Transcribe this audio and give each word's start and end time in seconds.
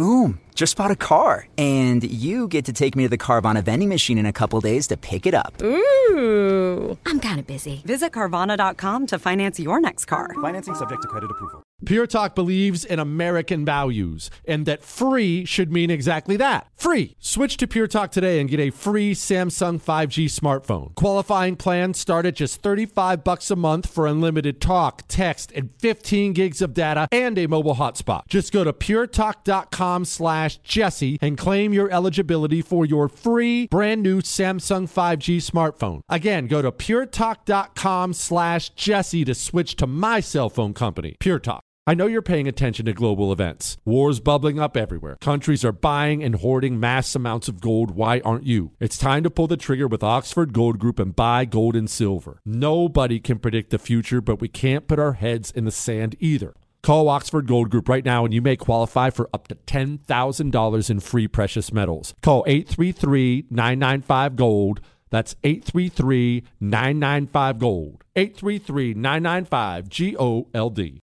Boom. 0.00 0.40
Just 0.54 0.76
bought 0.76 0.90
a 0.90 0.96
car. 0.96 1.46
And 1.58 2.02
you 2.02 2.48
get 2.48 2.64
to 2.66 2.72
take 2.72 2.96
me 2.96 3.04
to 3.04 3.08
the 3.08 3.18
Carvana 3.18 3.62
vending 3.62 3.88
machine 3.88 4.18
in 4.18 4.26
a 4.26 4.32
couple 4.32 4.60
days 4.60 4.86
to 4.88 4.96
pick 4.96 5.26
it 5.26 5.34
up. 5.34 5.54
Ooh. 5.62 6.98
I'm 7.06 7.20
kind 7.20 7.38
of 7.38 7.46
busy. 7.46 7.82
Visit 7.84 8.12
Carvana.com 8.12 9.06
to 9.06 9.18
finance 9.18 9.60
your 9.60 9.80
next 9.80 10.06
car. 10.06 10.34
Financing 10.40 10.74
subject 10.74 11.02
to 11.02 11.08
credit 11.08 11.30
approval. 11.30 11.62
Pure 11.86 12.08
Talk 12.08 12.34
believes 12.34 12.84
in 12.84 12.98
American 12.98 13.64
values 13.64 14.30
and 14.44 14.66
that 14.66 14.82
free 14.82 15.46
should 15.46 15.72
mean 15.72 15.90
exactly 15.90 16.36
that. 16.36 16.66
Free. 16.76 17.16
Switch 17.20 17.56
to 17.56 17.66
Pure 17.66 17.86
Talk 17.86 18.10
today 18.10 18.38
and 18.38 18.50
get 18.50 18.60
a 18.60 18.68
free 18.68 19.14
Samsung 19.14 19.80
5G 19.80 20.26
smartphone. 20.26 20.94
Qualifying 20.94 21.56
plans 21.56 21.98
start 21.98 22.26
at 22.26 22.34
just 22.34 22.60
35 22.60 23.24
bucks 23.24 23.50
a 23.50 23.56
month 23.56 23.88
for 23.88 24.06
unlimited 24.06 24.60
talk, 24.60 25.04
text, 25.08 25.52
and 25.52 25.70
15 25.78 26.34
gigs 26.34 26.60
of 26.60 26.74
data 26.74 27.08
and 27.10 27.38
a 27.38 27.46
mobile 27.46 27.76
hotspot. 27.76 28.26
Just 28.28 28.52
go 28.52 28.62
to 28.62 28.74
puretalk.com 28.74 29.89
slash 30.04 30.58
Jesse 30.58 31.18
and 31.20 31.36
claim 31.36 31.72
your 31.72 31.90
eligibility 31.90 32.62
for 32.62 32.84
your 32.84 33.08
free 33.08 33.66
brand 33.66 34.02
new 34.02 34.20
Samsung 34.20 34.88
5G 34.88 35.38
smartphone. 35.38 36.00
Again, 36.08 36.46
go 36.46 36.62
to 36.62 36.72
puretalk.com 36.72 38.14
slash 38.14 38.70
Jesse 38.70 39.24
to 39.24 39.34
switch 39.34 39.76
to 39.76 39.86
my 39.86 40.20
cell 40.20 40.48
phone 40.48 40.74
company, 40.74 41.16
Pure 41.18 41.40
Talk. 41.40 41.62
I 41.86 41.94
know 41.94 42.06
you're 42.06 42.22
paying 42.22 42.46
attention 42.46 42.86
to 42.86 42.92
global 42.92 43.32
events. 43.32 43.76
Wars 43.84 44.20
bubbling 44.20 44.60
up 44.60 44.76
everywhere. 44.76 45.16
Countries 45.20 45.64
are 45.64 45.72
buying 45.72 46.22
and 46.22 46.36
hoarding 46.36 46.78
mass 46.78 47.16
amounts 47.16 47.48
of 47.48 47.60
gold. 47.60 47.90
Why 47.92 48.20
aren't 48.20 48.46
you? 48.46 48.72
It's 48.78 48.98
time 48.98 49.24
to 49.24 49.30
pull 49.30 49.48
the 49.48 49.56
trigger 49.56 49.88
with 49.88 50.04
Oxford 50.04 50.52
Gold 50.52 50.78
Group 50.78 51.00
and 51.00 51.16
buy 51.16 51.46
gold 51.46 51.74
and 51.74 51.90
silver. 51.90 52.42
Nobody 52.44 53.18
can 53.18 53.40
predict 53.40 53.70
the 53.70 53.78
future, 53.78 54.20
but 54.20 54.40
we 54.40 54.46
can't 54.46 54.86
put 54.86 55.00
our 55.00 55.14
heads 55.14 55.50
in 55.50 55.64
the 55.64 55.72
sand 55.72 56.14
either. 56.20 56.54
Call 56.82 57.08
Oxford 57.08 57.46
Gold 57.46 57.70
Group 57.70 57.88
right 57.88 58.04
now 58.04 58.24
and 58.24 58.32
you 58.32 58.40
may 58.40 58.56
qualify 58.56 59.10
for 59.10 59.28
up 59.34 59.48
to 59.48 59.54
$10,000 59.54 60.90
in 60.90 61.00
free 61.00 61.28
precious 61.28 61.72
metals. 61.72 62.14
Call 62.22 62.44
833 62.46 63.46
995 63.50 64.36
Gold. 64.36 64.80
That's 65.10 65.36
833 65.44 66.44
995 66.60 67.58
Gold. 67.58 68.04
833 68.16 68.94
995 68.94 69.88
G 69.88 70.16
O 70.18 70.48
L 70.54 70.70
D. 70.70 71.00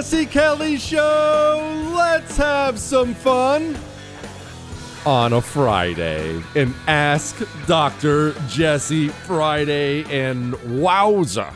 Jesse 0.00 0.24
Kelly 0.24 0.78
Show. 0.78 1.92
Let's 1.94 2.34
have 2.38 2.78
some 2.78 3.14
fun 3.14 3.76
on 5.04 5.34
a 5.34 5.42
Friday. 5.42 6.42
An 6.56 6.74
Ask 6.86 7.36
Dr. 7.66 8.32
Jesse 8.48 9.08
Friday. 9.08 10.04
And 10.04 10.54
wowza, 10.54 11.54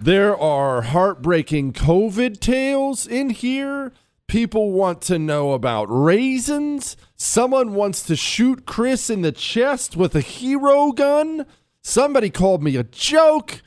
there 0.00 0.36
are 0.36 0.82
heartbreaking 0.82 1.74
COVID 1.74 2.40
tales 2.40 3.06
in 3.06 3.30
here. 3.30 3.92
People 4.26 4.72
want 4.72 5.00
to 5.02 5.16
know 5.16 5.52
about 5.52 5.84
raisins. 5.84 6.96
Someone 7.14 7.74
wants 7.74 8.02
to 8.06 8.16
shoot 8.16 8.66
Chris 8.66 9.08
in 9.08 9.22
the 9.22 9.30
chest 9.30 9.96
with 9.96 10.16
a 10.16 10.20
hero 10.20 10.90
gun. 10.90 11.46
Somebody 11.82 12.30
called 12.30 12.64
me 12.64 12.74
a 12.74 12.82
joke. 12.82 13.62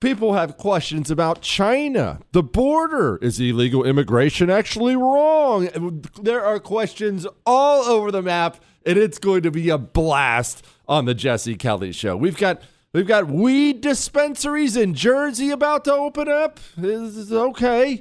People 0.00 0.32
have 0.32 0.56
questions 0.56 1.10
about 1.10 1.42
China. 1.42 2.20
The 2.32 2.42
border 2.42 3.18
is 3.20 3.38
illegal 3.38 3.84
immigration 3.84 4.48
actually 4.48 4.96
wrong? 4.96 6.02
There 6.22 6.42
are 6.42 6.58
questions 6.58 7.26
all 7.44 7.82
over 7.82 8.10
the 8.10 8.22
map, 8.22 8.56
and 8.86 8.96
it's 8.96 9.18
going 9.18 9.42
to 9.42 9.50
be 9.50 9.68
a 9.68 9.76
blast 9.76 10.64
on 10.88 11.04
the 11.04 11.12
Jesse 11.12 11.54
Kelly 11.54 11.92
show. 11.92 12.16
We've 12.16 12.38
got 12.38 12.62
we've 12.94 13.06
got 13.06 13.26
weed 13.26 13.82
dispensaries 13.82 14.74
in 14.74 14.94
Jersey 14.94 15.50
about 15.50 15.84
to 15.84 15.92
open 15.92 16.30
up. 16.30 16.60
This 16.78 17.14
is 17.16 17.30
okay. 17.30 18.00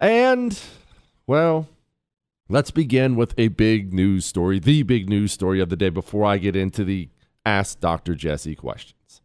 And 0.00 0.60
well, 1.28 1.68
let's 2.48 2.72
begin 2.72 3.14
with 3.14 3.32
a 3.38 3.46
big 3.46 3.92
news 3.92 4.26
story, 4.26 4.58
the 4.58 4.82
big 4.82 5.08
news 5.08 5.30
story 5.30 5.60
of 5.60 5.68
the 5.68 5.76
day 5.76 5.90
before 5.90 6.24
I 6.24 6.38
get 6.38 6.56
into 6.56 6.82
the 6.82 7.10
Ask 7.46 7.78
Dr. 7.78 8.16
Jesse 8.16 8.56
questions. 8.56 9.22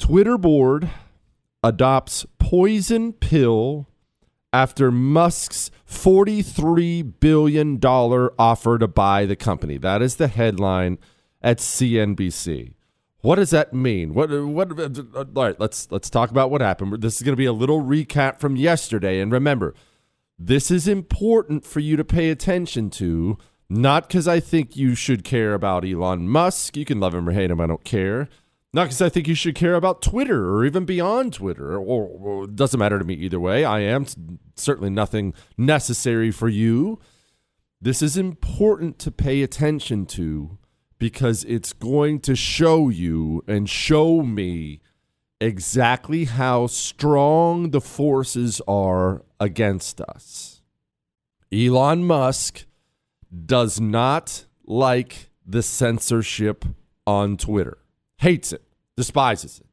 Twitter 0.00 0.38
board 0.38 0.90
adopts 1.62 2.26
poison 2.38 3.12
pill 3.12 3.86
after 4.52 4.90
Musk's 4.90 5.70
$43 5.88 7.20
billion 7.20 7.78
offer 7.84 8.78
to 8.78 8.88
buy 8.88 9.26
the 9.26 9.36
company. 9.36 9.76
That 9.76 10.02
is 10.02 10.16
the 10.16 10.26
headline 10.26 10.98
at 11.42 11.58
CNBC. 11.58 12.74
What 13.20 13.36
does 13.36 13.50
that 13.50 13.74
mean? 13.74 14.14
What 14.14 14.30
what 14.30 14.72
all 14.72 15.26
right, 15.44 15.60
let's 15.60 15.92
let's 15.92 16.08
talk 16.08 16.30
about 16.30 16.50
what 16.50 16.62
happened. 16.62 17.02
This 17.02 17.16
is 17.16 17.22
going 17.22 17.34
to 17.34 17.36
be 17.36 17.44
a 17.44 17.52
little 17.52 17.82
recap 17.82 18.40
from 18.40 18.56
yesterday 18.56 19.20
and 19.20 19.30
remember, 19.30 19.74
this 20.38 20.70
is 20.70 20.88
important 20.88 21.66
for 21.66 21.80
you 21.80 21.96
to 21.98 22.04
pay 22.04 22.30
attention 22.30 22.88
to, 22.90 23.36
not 23.68 24.08
cuz 24.08 24.26
I 24.26 24.40
think 24.40 24.74
you 24.74 24.94
should 24.94 25.22
care 25.22 25.52
about 25.52 25.84
Elon 25.84 26.26
Musk. 26.26 26.78
You 26.78 26.86
can 26.86 26.98
love 26.98 27.14
him 27.14 27.28
or 27.28 27.32
hate 27.32 27.50
him, 27.50 27.60
I 27.60 27.66
don't 27.66 27.84
care. 27.84 28.30
Not 28.72 28.84
because 28.84 29.02
I 29.02 29.08
think 29.08 29.26
you 29.26 29.34
should 29.34 29.56
care 29.56 29.74
about 29.74 30.00
Twitter 30.00 30.54
or 30.54 30.64
even 30.64 30.84
beyond 30.84 31.32
Twitter, 31.32 31.76
or, 31.76 32.06
or 32.06 32.44
it 32.44 32.54
doesn't 32.54 32.78
matter 32.78 32.98
to 32.98 33.04
me 33.04 33.14
either 33.14 33.40
way. 33.40 33.64
I 33.64 33.80
am 33.80 34.06
certainly 34.54 34.90
nothing 34.90 35.34
necessary 35.58 36.30
for 36.30 36.48
you. 36.48 37.00
This 37.80 38.00
is 38.00 38.16
important 38.16 38.98
to 39.00 39.10
pay 39.10 39.42
attention 39.42 40.06
to 40.06 40.58
because 40.98 41.44
it's 41.44 41.72
going 41.72 42.20
to 42.20 42.36
show 42.36 42.90
you 42.90 43.42
and 43.48 43.68
show 43.68 44.22
me 44.22 44.80
exactly 45.40 46.26
how 46.26 46.66
strong 46.68 47.70
the 47.70 47.80
forces 47.80 48.60
are 48.68 49.24
against 49.40 50.00
us. 50.00 50.62
Elon 51.50 52.04
Musk 52.04 52.66
does 53.46 53.80
not 53.80 54.44
like 54.64 55.30
the 55.44 55.62
censorship 55.62 56.64
on 57.04 57.36
Twitter 57.36 57.78
hates 58.20 58.52
it, 58.52 58.62
despises 58.96 59.60
it. 59.60 59.66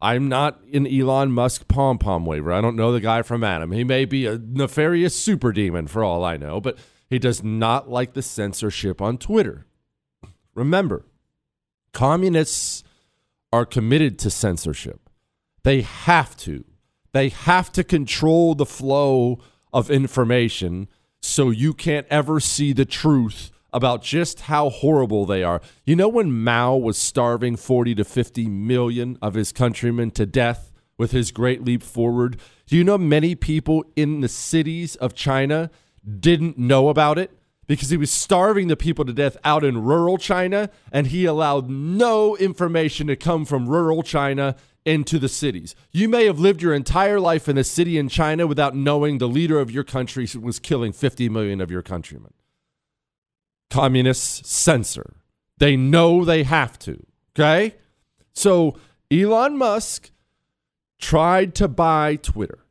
I'm 0.00 0.28
not 0.28 0.62
an 0.72 0.86
Elon 0.86 1.32
Musk 1.32 1.66
pom 1.66 1.98
pom 1.98 2.24
waver. 2.24 2.52
I 2.52 2.60
don't 2.60 2.76
know 2.76 2.92
the 2.92 3.00
guy 3.00 3.22
from 3.22 3.42
Adam. 3.42 3.72
He 3.72 3.82
may 3.82 4.04
be 4.04 4.26
a 4.26 4.38
nefarious 4.38 5.16
super 5.18 5.52
demon 5.52 5.88
for 5.88 6.04
all 6.04 6.24
I 6.24 6.36
know, 6.36 6.60
but 6.60 6.78
he 7.10 7.18
does 7.18 7.42
not 7.42 7.90
like 7.90 8.12
the 8.12 8.22
censorship 8.22 9.00
on 9.00 9.18
Twitter. 9.18 9.66
Remember, 10.54 11.04
communists 11.92 12.84
are 13.52 13.64
committed 13.64 14.18
to 14.20 14.30
censorship. 14.30 15.08
They 15.64 15.80
have 15.80 16.36
to. 16.38 16.64
They 17.12 17.30
have 17.30 17.72
to 17.72 17.82
control 17.82 18.54
the 18.54 18.66
flow 18.66 19.40
of 19.72 19.90
information 19.90 20.88
so 21.20 21.50
you 21.50 21.72
can't 21.74 22.06
ever 22.10 22.38
see 22.38 22.72
the 22.72 22.84
truth 22.84 23.50
about 23.72 24.02
just 24.02 24.40
how 24.42 24.70
horrible 24.70 25.26
they 25.26 25.42
are. 25.42 25.60
You 25.84 25.96
know 25.96 26.08
when 26.08 26.42
Mao 26.42 26.76
was 26.76 26.96
starving 26.96 27.56
40 27.56 27.94
to 27.96 28.04
50 28.04 28.46
million 28.48 29.18
of 29.20 29.34
his 29.34 29.52
countrymen 29.52 30.10
to 30.12 30.26
death 30.26 30.72
with 30.96 31.12
his 31.12 31.30
great 31.30 31.64
leap 31.64 31.82
forward? 31.82 32.38
Do 32.66 32.76
you 32.76 32.84
know 32.84 32.98
many 32.98 33.34
people 33.34 33.84
in 33.96 34.20
the 34.20 34.28
cities 34.28 34.96
of 34.96 35.14
China 35.14 35.70
didn't 36.20 36.58
know 36.58 36.88
about 36.88 37.18
it? 37.18 37.30
Because 37.66 37.90
he 37.90 37.98
was 37.98 38.10
starving 38.10 38.68
the 38.68 38.76
people 38.76 39.04
to 39.04 39.12
death 39.12 39.36
out 39.44 39.62
in 39.62 39.82
rural 39.82 40.16
China, 40.16 40.70
and 40.90 41.08
he 41.08 41.26
allowed 41.26 41.68
no 41.68 42.34
information 42.36 43.06
to 43.08 43.16
come 43.16 43.44
from 43.44 43.68
rural 43.68 44.02
China 44.02 44.56
into 44.86 45.18
the 45.18 45.28
cities. 45.28 45.74
You 45.92 46.08
may 46.08 46.24
have 46.24 46.38
lived 46.38 46.62
your 46.62 46.72
entire 46.72 47.20
life 47.20 47.46
in 47.46 47.58
a 47.58 47.64
city 47.64 47.98
in 47.98 48.08
China 48.08 48.46
without 48.46 48.74
knowing 48.74 49.18
the 49.18 49.28
leader 49.28 49.60
of 49.60 49.70
your 49.70 49.84
country 49.84 50.26
was 50.40 50.58
killing 50.58 50.92
50 50.92 51.28
million 51.28 51.60
of 51.60 51.70
your 51.70 51.82
countrymen. 51.82 52.32
Communists 53.70 54.48
censor. 54.48 55.16
They 55.58 55.76
know 55.76 56.24
they 56.24 56.44
have 56.44 56.78
to. 56.80 57.04
Okay? 57.34 57.74
So 58.32 58.76
Elon 59.10 59.56
Musk 59.56 60.10
tried 60.98 61.54
to 61.56 61.68
buy 61.68 62.16
Twitter. 62.16 62.64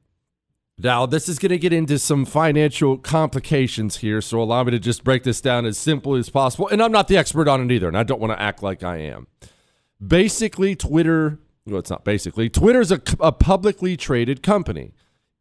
Now, 0.80 1.08
this 1.08 1.28
is 1.28 1.40
going 1.40 1.50
to 1.50 1.58
get 1.58 1.74
into 1.74 1.98
some 1.98 2.24
financial 2.24 2.98
complications 2.98 3.98
here, 3.98 4.22
so 4.22 4.40
allow 4.40 4.64
me 4.64 4.72
to 4.72 4.80
just 4.80 5.04
break 5.04 5.24
this 5.24 5.42
down 5.42 5.66
as 5.66 5.76
simply 5.76 6.20
as 6.20 6.30
possible. 6.30 6.68
And 6.68 6.84
I'm 6.84 6.92
not 6.92 7.08
the 7.08 7.18
expert 7.18 7.48
on 7.48 7.64
it 7.64 7.74
either, 7.74 7.88
and 7.88 7.98
I 7.98 8.04
don't 8.04 8.22
want 8.22 8.32
to 8.34 8.42
act 8.42 8.62
like 8.62 8.84
I 8.84 8.98
am. 8.98 9.26
Basically, 10.06 10.76
Twitter 10.76 11.40
well, 11.68 11.80
it's 11.80 11.90
not 11.90 12.06
basically. 12.06 12.50
Twitter's 12.50 12.92
a, 12.92 13.02
a 13.20 13.32
publicly 13.32 13.98
traded 13.98 14.42
company. 14.42 14.94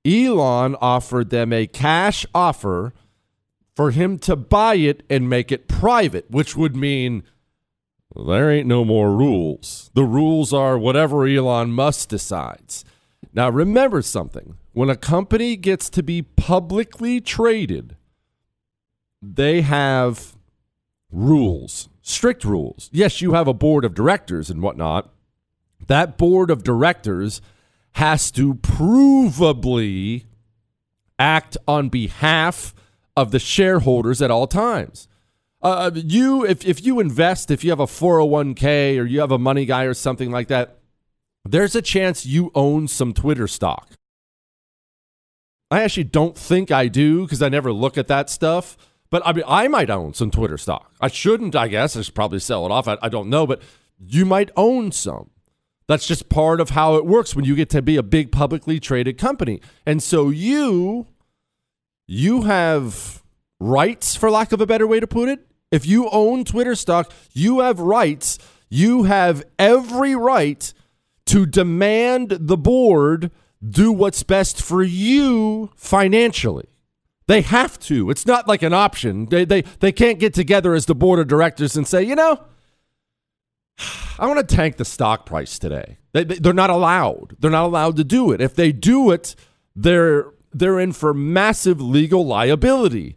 Elon 0.05 0.77
offered 0.81 1.31
them 1.31 1.53
a 1.53 1.67
cash 1.67 2.27
offer 2.35 2.93
for 3.77 3.91
him 3.91 4.19
to 4.19 4.35
buy 4.35 4.77
it 4.77 5.03
and 5.11 5.29
make 5.29 5.53
it 5.53 5.69
private, 5.69 6.31
which 6.31 6.57
would 6.57 6.75
mean 6.75 7.23
there 8.17 8.51
ain't 8.51 8.67
no 8.67 8.85
more 8.85 9.15
rules. 9.15 9.91
The 9.93 10.05
rules 10.05 10.53
are 10.53 10.79
whatever 10.79 11.27
Elon 11.27 11.73
Musk 11.73 12.09
decides. 12.09 12.85
Now, 13.35 13.51
remember 13.51 14.01
something 14.01 14.57
when 14.73 14.89
a 14.89 14.97
company 14.97 15.57
gets 15.57 15.91
to 15.91 16.03
be 16.03 16.23
publicly 16.23 17.21
traded, 17.21 17.97
they 19.21 19.61
have 19.61 20.37
rules, 21.11 21.91
strict 22.01 22.45
rules. 22.45 22.89
Yes, 22.93 23.21
you 23.21 23.35
have 23.35 23.47
a 23.47 23.55
board 23.55 23.85
of 23.85 23.95
directors 23.95 24.49
and 24.49 24.63
whatnot, 24.63 25.13
that 25.87 26.17
board 26.17 26.51
of 26.51 26.65
directors 26.65 27.43
has 27.93 28.31
to 28.31 28.55
provably 28.55 30.25
act 31.19 31.57
on 31.69 31.89
behalf 31.89 32.75
of 33.17 33.31
the 33.31 33.39
shareholders 33.39 34.21
at 34.21 34.31
all 34.31 34.47
times. 34.47 35.09
Uh, 35.63 35.91
you, 35.95 36.45
if, 36.45 36.65
if 36.67 36.85
you 36.85 37.01
invest, 37.01 37.51
if 37.51 37.65
you 37.65 37.71
have 37.71 37.81
a 37.81 37.87
401k 37.87 38.99
or 38.99 39.05
you 39.05 39.21
have 39.21 39.33
a 39.33 39.39
money 39.39 39.65
guy 39.65 39.85
or 39.85 39.95
something 39.95 40.31
like 40.31 40.49
that, 40.49 40.79
there's 41.45 41.75
a 41.75 41.83
chance 41.83 42.27
you 42.27 42.51
own 42.55 42.89
some 42.89 43.13
Twitter 43.13 43.49
stock. 43.49 43.91
I 45.71 45.83
actually 45.83 46.05
don't 46.05 46.37
think 46.37 46.71
I 46.71 46.89
do 46.89 47.23
because 47.23 47.43
I 47.43 47.49
never 47.49 47.73
look 47.73 47.99
at 47.99 48.07
that 48.09 48.31
stuff. 48.31 48.77
But 49.11 49.23
I 49.25 49.33
mean, 49.33 49.45
I 49.47 49.69
might 49.69 49.91
own 49.91 50.15
some 50.15 50.31
Twitter 50.31 50.59
stock. 50.59 50.93
I 51.01 51.09
shouldn't, 51.09 51.55
I 51.57 51.69
guess. 51.69 51.97
I 51.97 52.03
should 52.03 52.15
probably 52.15 52.39
sell 52.39 52.67
it 52.67 52.73
off. 52.73 52.89
I, 52.89 52.99
I 53.03 53.09
don't 53.09 53.29
know, 53.29 53.47
but 53.47 53.63
you 53.99 54.25
might 54.25 54.51
own 54.57 54.93
some. 54.93 55.31
That's 55.89 56.07
just 56.07 56.29
part 56.29 56.61
of 56.61 56.71
how 56.71 56.97
it 56.97 57.07
works 57.07 57.37
when 57.37 57.45
you 57.45 57.55
get 57.55 57.71
to 57.71 57.83
be 57.83 57.97
a 57.97 58.03
big 58.03 58.33
publicly 58.33 58.81
traded 58.81 59.19
company. 59.19 59.61
And 59.85 60.03
so 60.03 60.31
you 60.31 61.07
you 62.07 62.43
have 62.43 63.23
rights 63.59 64.15
for 64.17 64.31
lack 64.31 64.53
of 64.53 64.61
a 64.61 64.67
better 64.67 64.87
way 64.87 65.01
to 65.01 65.07
put 65.07 65.29
it. 65.29 65.47
If 65.71 65.87
you 65.87 66.09
own 66.11 66.45
Twitter 66.45 66.75
stock, 66.75 67.13
you 67.33 67.61
have 67.61 67.81
rights. 67.81 68.39
You 68.69 69.05
have 69.05 69.45
every 69.59 70.15
right 70.15 70.73
to 71.27 71.47
demand 71.47 72.31
the 72.31 72.57
board 72.57 73.31
do 73.67 73.91
what's 73.91 74.23
best 74.23 74.63
for 74.63 74.83
you 74.83 75.71
financially. 75.75 76.69
They 77.27 77.41
have 77.41 77.79
to. 77.81 78.11
It's 78.11 78.27
not 78.27 78.47
like 78.47 78.63
an 78.63 78.73
option. 78.73 79.27
They, 79.27 79.45
they, 79.45 79.63
they 79.81 79.91
can't 79.91 80.21
get 80.21 80.35
together 80.35 80.75
as 80.75 80.87
the 80.87 80.95
board 80.95 81.19
of 81.19 81.27
directors 81.27 81.77
and 81.77 81.87
say, 81.87 82.03
you 82.05 82.15
know, 82.15 82.45
I 84.19 84.27
want 84.27 84.49
to 84.49 84.57
tank 84.57 84.77
the 84.77 84.85
stock 84.85 85.27
price 85.27 85.59
today. 85.59 85.99
They, 86.13 86.25
they, 86.25 86.49
are 86.49 86.55
not 86.55 86.71
allowed. 86.71 87.37
They're 87.41 87.51
not 87.51 87.65
allowed 87.65 87.97
to 87.97 88.05
do 88.05 88.31
it. 88.31 88.41
If 88.41 88.55
they 88.55 88.73
do 88.73 89.11
it, 89.11 89.35
they're 89.75 90.27
they're 90.59 90.81
in 90.81 90.93
for 90.93 91.13
massive 91.13 91.81
legal 91.81 92.27
liability. 92.27 93.17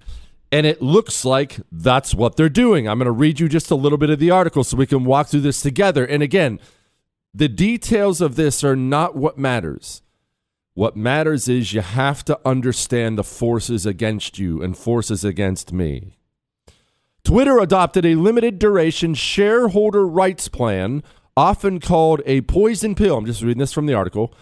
And 0.51 0.65
it 0.65 0.81
looks 0.81 1.23
like 1.23 1.59
that's 1.71 2.15
what 2.15 2.35
they're 2.35 2.49
doing. 2.49 2.87
I'm 2.87 2.97
going 2.97 3.05
to 3.05 3.11
read 3.11 3.39
you 3.39 3.47
just 3.47 3.69
a 3.69 3.75
little 3.75 3.97
bit 3.97 4.09
of 4.09 4.19
the 4.19 4.31
article 4.31 4.63
so 4.63 4.77
we 4.77 4.87
can 4.87 5.05
walk 5.05 5.27
through 5.27 5.41
this 5.41 5.61
together. 5.61 6.05
And 6.05 6.23
again, 6.23 6.59
the 7.33 7.47
details 7.47 8.19
of 8.19 8.35
this 8.35 8.63
are 8.63 8.75
not 8.75 9.15
what 9.15 9.37
matters. 9.37 10.01
What 10.73 10.95
matters 10.95 11.47
is 11.47 11.73
you 11.73 11.81
have 11.81 12.25
to 12.25 12.39
understand 12.45 13.17
the 13.17 13.23
forces 13.23 13.85
against 13.85 14.39
you 14.39 14.63
and 14.63 14.77
forces 14.77 15.23
against 15.23 15.71
me. 15.71 16.15
Twitter 17.23 17.59
adopted 17.59 18.05
a 18.05 18.15
limited 18.15 18.57
duration 18.57 19.13
shareholder 19.13 20.07
rights 20.07 20.47
plan, 20.47 21.03
often 21.37 21.79
called 21.79 22.21
a 22.25 22.41
poison 22.41 22.95
pill. 22.95 23.17
I'm 23.17 23.25
just 23.25 23.41
reading 23.41 23.59
this 23.59 23.73
from 23.73 23.85
the 23.85 23.93
article. 23.93 24.33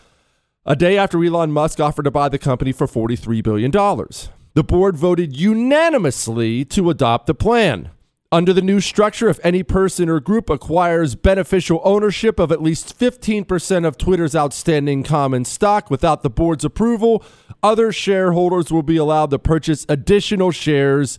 A 0.69 0.75
day 0.75 0.97
after 0.97 1.23
Elon 1.23 1.53
Musk 1.53 1.79
offered 1.79 2.03
to 2.03 2.11
buy 2.11 2.27
the 2.27 2.37
company 2.37 2.73
for 2.73 2.87
$43 2.87 3.41
billion, 3.41 3.71
the 3.71 4.65
board 4.65 4.97
voted 4.97 5.33
unanimously 5.33 6.65
to 6.65 6.89
adopt 6.89 7.25
the 7.25 7.33
plan. 7.33 7.91
Under 8.33 8.51
the 8.51 8.61
new 8.61 8.81
structure, 8.81 9.29
if 9.29 9.39
any 9.45 9.63
person 9.63 10.09
or 10.09 10.19
group 10.19 10.49
acquires 10.49 11.15
beneficial 11.15 11.79
ownership 11.85 12.37
of 12.37 12.51
at 12.51 12.61
least 12.61 12.99
15% 12.99 13.87
of 13.87 13.97
Twitter's 13.97 14.35
outstanding 14.35 15.03
common 15.03 15.45
stock 15.45 15.89
without 15.89 16.21
the 16.21 16.29
board's 16.29 16.65
approval, 16.65 17.23
other 17.63 17.93
shareholders 17.93 18.69
will 18.69 18.83
be 18.83 18.97
allowed 18.97 19.29
to 19.29 19.39
purchase 19.39 19.85
additional 19.87 20.51
shares 20.51 21.17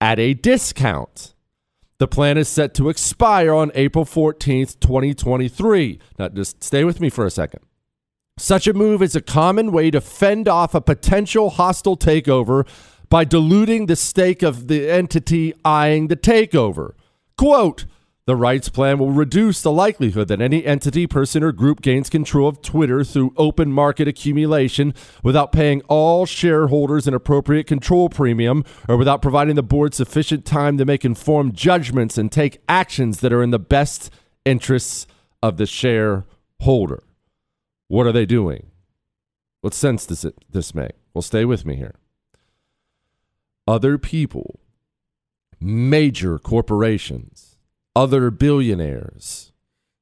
at 0.00 0.18
a 0.18 0.32
discount. 0.32 1.34
The 1.98 2.08
plan 2.08 2.38
is 2.38 2.48
set 2.48 2.72
to 2.76 2.88
expire 2.88 3.52
on 3.52 3.70
April 3.74 4.06
14th, 4.06 4.80
2023. 4.80 5.98
Now, 6.18 6.30
just 6.30 6.64
stay 6.64 6.84
with 6.84 7.02
me 7.02 7.10
for 7.10 7.26
a 7.26 7.30
second. 7.30 7.60
Such 8.38 8.66
a 8.66 8.74
move 8.74 9.00
is 9.00 9.16
a 9.16 9.22
common 9.22 9.72
way 9.72 9.90
to 9.90 9.98
fend 9.98 10.46
off 10.46 10.74
a 10.74 10.80
potential 10.82 11.48
hostile 11.48 11.96
takeover 11.96 12.68
by 13.08 13.24
diluting 13.24 13.86
the 13.86 13.96
stake 13.96 14.42
of 14.42 14.68
the 14.68 14.90
entity 14.90 15.54
eyeing 15.64 16.08
the 16.08 16.16
takeover. 16.16 16.92
Quote, 17.38 17.86
the 18.26 18.36
rights 18.36 18.68
plan 18.68 18.98
will 18.98 19.10
reduce 19.10 19.62
the 19.62 19.72
likelihood 19.72 20.28
that 20.28 20.42
any 20.42 20.66
entity, 20.66 21.06
person, 21.06 21.42
or 21.42 21.50
group 21.50 21.80
gains 21.80 22.10
control 22.10 22.46
of 22.46 22.60
Twitter 22.60 23.04
through 23.04 23.32
open 23.38 23.72
market 23.72 24.06
accumulation 24.06 24.92
without 25.22 25.50
paying 25.50 25.80
all 25.88 26.26
shareholders 26.26 27.06
an 27.06 27.14
appropriate 27.14 27.66
control 27.66 28.10
premium 28.10 28.64
or 28.86 28.98
without 28.98 29.22
providing 29.22 29.54
the 29.54 29.62
board 29.62 29.94
sufficient 29.94 30.44
time 30.44 30.76
to 30.76 30.84
make 30.84 31.06
informed 31.06 31.54
judgments 31.54 32.18
and 32.18 32.30
take 32.30 32.60
actions 32.68 33.20
that 33.20 33.32
are 33.32 33.42
in 33.42 33.50
the 33.50 33.58
best 33.58 34.10
interests 34.44 35.06
of 35.42 35.56
the 35.56 35.64
shareholder. 35.64 37.02
What 37.88 38.06
are 38.06 38.12
they 38.12 38.26
doing? 38.26 38.70
What 39.60 39.74
sense 39.74 40.06
does 40.06 40.24
it, 40.24 40.36
this 40.50 40.74
make? 40.74 40.92
Well, 41.14 41.22
stay 41.22 41.44
with 41.44 41.64
me 41.64 41.76
here. 41.76 41.94
Other 43.66 43.98
people, 43.98 44.60
major 45.60 46.38
corporations, 46.38 47.56
other 47.94 48.30
billionaires. 48.30 49.52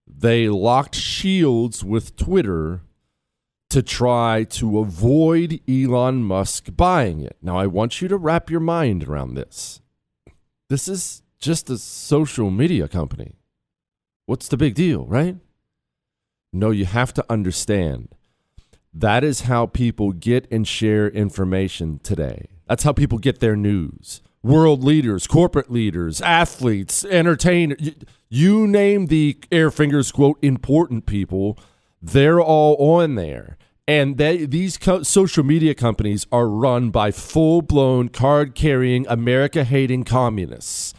They 0.06 0.48
locked 0.48 0.96
shields 0.96 1.82
with 1.84 2.16
Twitter 2.16 2.82
to 3.70 3.82
try 3.82 4.44
to 4.44 4.78
avoid 4.78 5.60
Elon 5.68 6.22
Musk 6.22 6.76
buying 6.76 7.20
it. 7.20 7.36
Now, 7.40 7.58
I 7.58 7.66
want 7.66 8.00
you 8.00 8.08
to 8.08 8.16
wrap 8.16 8.50
your 8.50 8.60
mind 8.60 9.04
around 9.04 9.34
this. 9.34 9.80
This 10.68 10.88
is 10.88 11.22
just 11.38 11.70
a 11.70 11.78
social 11.78 12.50
media 12.50 12.88
company. 12.88 13.36
What's 14.26 14.48
the 14.48 14.56
big 14.56 14.74
deal, 14.74 15.06
right? 15.06 15.36
No, 16.54 16.70
you 16.70 16.84
have 16.84 17.12
to 17.14 17.25
understand 17.28 18.14
that 18.92 19.25
is 19.25 19.42
how 19.42 19.66
people 19.66 20.12
get 20.12 20.46
and 20.52 20.66
share 20.66 21.08
information 21.08 21.99
today. 21.99 22.46
That's 22.68 22.84
how 22.84 22.92
people 22.92 23.18
get 23.18 23.40
their 23.40 23.56
news 23.56 24.20
world 24.40 24.84
leaders, 24.84 25.26
corporate 25.26 25.70
leaders, 25.70 26.20
athletes, 26.20 27.04
entertainers. 27.06 27.94
You 28.28 28.66
name 28.66 29.06
the 29.06 29.38
air 29.50 29.70
fingers 29.70 30.12
quote 30.12 30.38
important 30.42 31.06
people, 31.06 31.58
they're 32.00 32.40
all 32.40 32.76
on 33.00 33.14
there. 33.16 33.56
And 33.88 34.16
they, 34.16 34.44
these 34.46 34.76
co- 34.76 35.02
social 35.02 35.44
media 35.44 35.75
companies 35.75 36.26
are 36.30 36.49
run 36.49 36.90
by 36.90 37.11
full 37.11 37.62
blown 37.62 38.11
card 38.11 38.54
carrying, 38.54 39.06
America 39.08 39.64
hating 39.64 40.04
communists. 40.04 40.94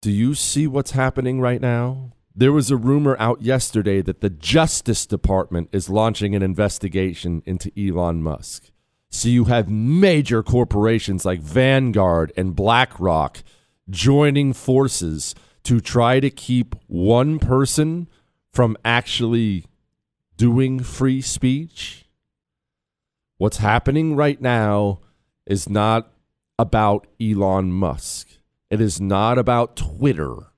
Do 0.00 0.10
you 0.10 0.34
see 0.34 0.66
what's 0.66 0.92
happening 0.92 1.40
right 1.40 1.60
now? 1.60 2.12
There 2.34 2.52
was 2.52 2.70
a 2.70 2.76
rumor 2.76 3.16
out 3.18 3.42
yesterday 3.42 4.02
that 4.02 4.20
the 4.20 4.30
Justice 4.30 5.04
Department 5.04 5.68
is 5.72 5.90
launching 5.90 6.34
an 6.34 6.42
investigation 6.42 7.42
into 7.44 7.72
Elon 7.76 8.22
Musk. 8.22 8.70
So 9.10 9.28
you 9.28 9.46
have 9.46 9.68
major 9.68 10.42
corporations 10.42 11.24
like 11.24 11.40
Vanguard 11.40 12.32
and 12.36 12.54
BlackRock 12.54 13.42
joining 13.88 14.52
forces 14.52 15.34
to 15.64 15.80
try 15.80 16.20
to 16.20 16.30
keep 16.30 16.76
one 16.86 17.40
person 17.40 18.08
from 18.52 18.76
actually 18.84 19.66
doing 20.36 20.80
free 20.80 21.20
speech. 21.20 22.06
What's 23.38 23.56
happening 23.56 24.14
right 24.14 24.40
now 24.40 25.00
is 25.46 25.68
not 25.68 26.12
about 26.58 27.08
Elon 27.20 27.72
Musk. 27.72 28.28
It 28.70 28.80
is 28.80 29.00
not 29.00 29.38
about 29.38 29.74
Twitter. 29.74 30.49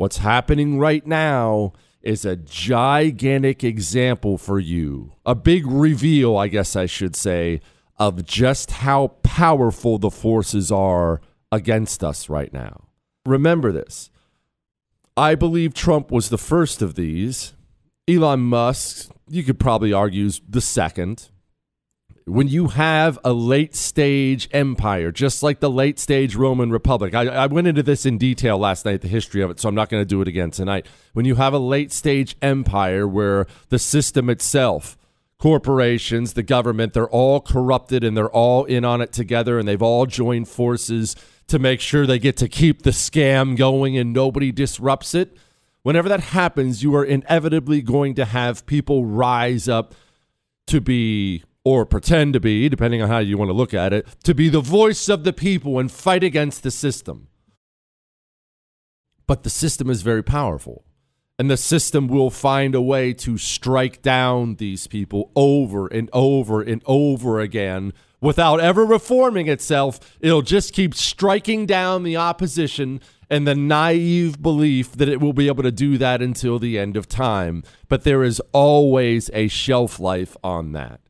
What's 0.00 0.16
happening 0.16 0.78
right 0.78 1.06
now 1.06 1.74
is 2.00 2.24
a 2.24 2.34
gigantic 2.34 3.62
example 3.62 4.38
for 4.38 4.58
you, 4.58 5.12
a 5.26 5.34
big 5.34 5.66
reveal, 5.66 6.38
I 6.38 6.48
guess 6.48 6.74
I 6.74 6.86
should 6.86 7.14
say, 7.14 7.60
of 7.98 8.24
just 8.24 8.70
how 8.70 9.08
powerful 9.22 9.98
the 9.98 10.10
forces 10.10 10.72
are 10.72 11.20
against 11.52 12.02
us 12.02 12.30
right 12.30 12.50
now. 12.50 12.84
Remember 13.26 13.72
this. 13.72 14.08
I 15.18 15.34
believe 15.34 15.74
Trump 15.74 16.10
was 16.10 16.30
the 16.30 16.38
first 16.38 16.80
of 16.80 16.94
these. 16.94 17.52
Elon 18.08 18.40
Musk, 18.40 19.10
you 19.28 19.42
could 19.42 19.60
probably 19.60 19.92
argue, 19.92 20.24
is 20.24 20.40
the 20.48 20.62
second. 20.62 21.28
When 22.26 22.48
you 22.48 22.68
have 22.68 23.18
a 23.24 23.32
late 23.32 23.74
stage 23.74 24.48
empire, 24.52 25.10
just 25.10 25.42
like 25.42 25.60
the 25.60 25.70
late 25.70 25.98
stage 25.98 26.36
Roman 26.36 26.70
Republic, 26.70 27.14
I, 27.14 27.26
I 27.26 27.46
went 27.46 27.66
into 27.66 27.82
this 27.82 28.06
in 28.06 28.18
detail 28.18 28.58
last 28.58 28.84
night, 28.84 29.00
the 29.00 29.08
history 29.08 29.42
of 29.42 29.50
it, 29.50 29.58
so 29.58 29.68
I'm 29.68 29.74
not 29.74 29.88
going 29.88 30.02
to 30.02 30.08
do 30.08 30.20
it 30.20 30.28
again 30.28 30.50
tonight. 30.50 30.86
When 31.12 31.24
you 31.24 31.36
have 31.36 31.54
a 31.54 31.58
late 31.58 31.92
stage 31.92 32.36
empire 32.40 33.08
where 33.08 33.46
the 33.68 33.78
system 33.78 34.30
itself, 34.30 34.96
corporations, 35.38 36.34
the 36.34 36.42
government, 36.42 36.92
they're 36.92 37.08
all 37.08 37.40
corrupted 37.40 38.04
and 38.04 38.16
they're 38.16 38.30
all 38.30 38.64
in 38.64 38.84
on 38.84 39.00
it 39.00 39.12
together 39.12 39.58
and 39.58 39.66
they've 39.66 39.82
all 39.82 40.06
joined 40.06 40.48
forces 40.48 41.16
to 41.48 41.58
make 41.58 41.80
sure 41.80 42.06
they 42.06 42.18
get 42.18 42.36
to 42.36 42.48
keep 42.48 42.82
the 42.82 42.90
scam 42.90 43.56
going 43.56 43.96
and 43.96 44.12
nobody 44.12 44.52
disrupts 44.52 45.14
it. 45.14 45.36
Whenever 45.82 46.08
that 46.08 46.20
happens, 46.20 46.82
you 46.82 46.94
are 46.94 47.04
inevitably 47.04 47.80
going 47.80 48.14
to 48.14 48.26
have 48.26 48.66
people 48.66 49.06
rise 49.06 49.66
up 49.66 49.94
to 50.66 50.80
be, 50.80 51.42
or 51.64 51.84
pretend 51.84 52.32
to 52.32 52.40
be, 52.40 52.68
depending 52.68 53.02
on 53.02 53.08
how 53.08 53.18
you 53.18 53.36
want 53.36 53.48
to 53.48 53.54
look 53.54 53.74
at 53.74 53.92
it, 53.92 54.06
to 54.24 54.34
be 54.34 54.48
the 54.48 54.60
voice 54.60 55.08
of 55.08 55.24
the 55.24 55.32
people 55.32 55.78
and 55.78 55.92
fight 55.92 56.24
against 56.24 56.62
the 56.62 56.70
system. 56.70 57.28
But 59.26 59.42
the 59.42 59.50
system 59.50 59.90
is 59.90 60.02
very 60.02 60.22
powerful. 60.22 60.84
And 61.38 61.50
the 61.50 61.56
system 61.56 62.06
will 62.06 62.30
find 62.30 62.74
a 62.74 62.82
way 62.82 63.14
to 63.14 63.38
strike 63.38 64.02
down 64.02 64.56
these 64.56 64.86
people 64.86 65.30
over 65.34 65.86
and 65.86 66.10
over 66.12 66.60
and 66.60 66.82
over 66.84 67.40
again 67.40 67.94
without 68.20 68.60
ever 68.60 68.84
reforming 68.84 69.48
itself. 69.48 70.18
It'll 70.20 70.42
just 70.42 70.74
keep 70.74 70.94
striking 70.94 71.64
down 71.64 72.02
the 72.02 72.16
opposition 72.16 73.00
and 73.30 73.46
the 73.46 73.54
naive 73.54 74.42
belief 74.42 74.92
that 74.92 75.08
it 75.08 75.20
will 75.20 75.32
be 75.32 75.46
able 75.46 75.62
to 75.62 75.72
do 75.72 75.96
that 75.96 76.20
until 76.20 76.58
the 76.58 76.78
end 76.78 76.96
of 76.96 77.08
time. 77.08 77.62
But 77.88 78.04
there 78.04 78.22
is 78.22 78.40
always 78.52 79.30
a 79.32 79.48
shelf 79.48 79.98
life 79.98 80.36
on 80.44 80.72
that. 80.72 81.00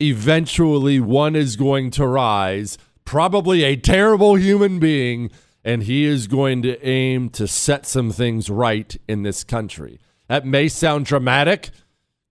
Eventually, 0.00 1.00
one 1.00 1.34
is 1.34 1.56
going 1.56 1.90
to 1.92 2.06
rise, 2.06 2.78
probably 3.04 3.64
a 3.64 3.76
terrible 3.76 4.36
human 4.36 4.78
being, 4.78 5.30
and 5.64 5.82
he 5.82 6.04
is 6.04 6.26
going 6.26 6.62
to 6.62 6.80
aim 6.86 7.30
to 7.30 7.48
set 7.48 7.84
some 7.84 8.12
things 8.12 8.48
right 8.48 8.96
in 9.08 9.22
this 9.22 9.42
country. 9.42 9.98
That 10.28 10.46
may 10.46 10.68
sound 10.68 11.06
dramatic. 11.06 11.70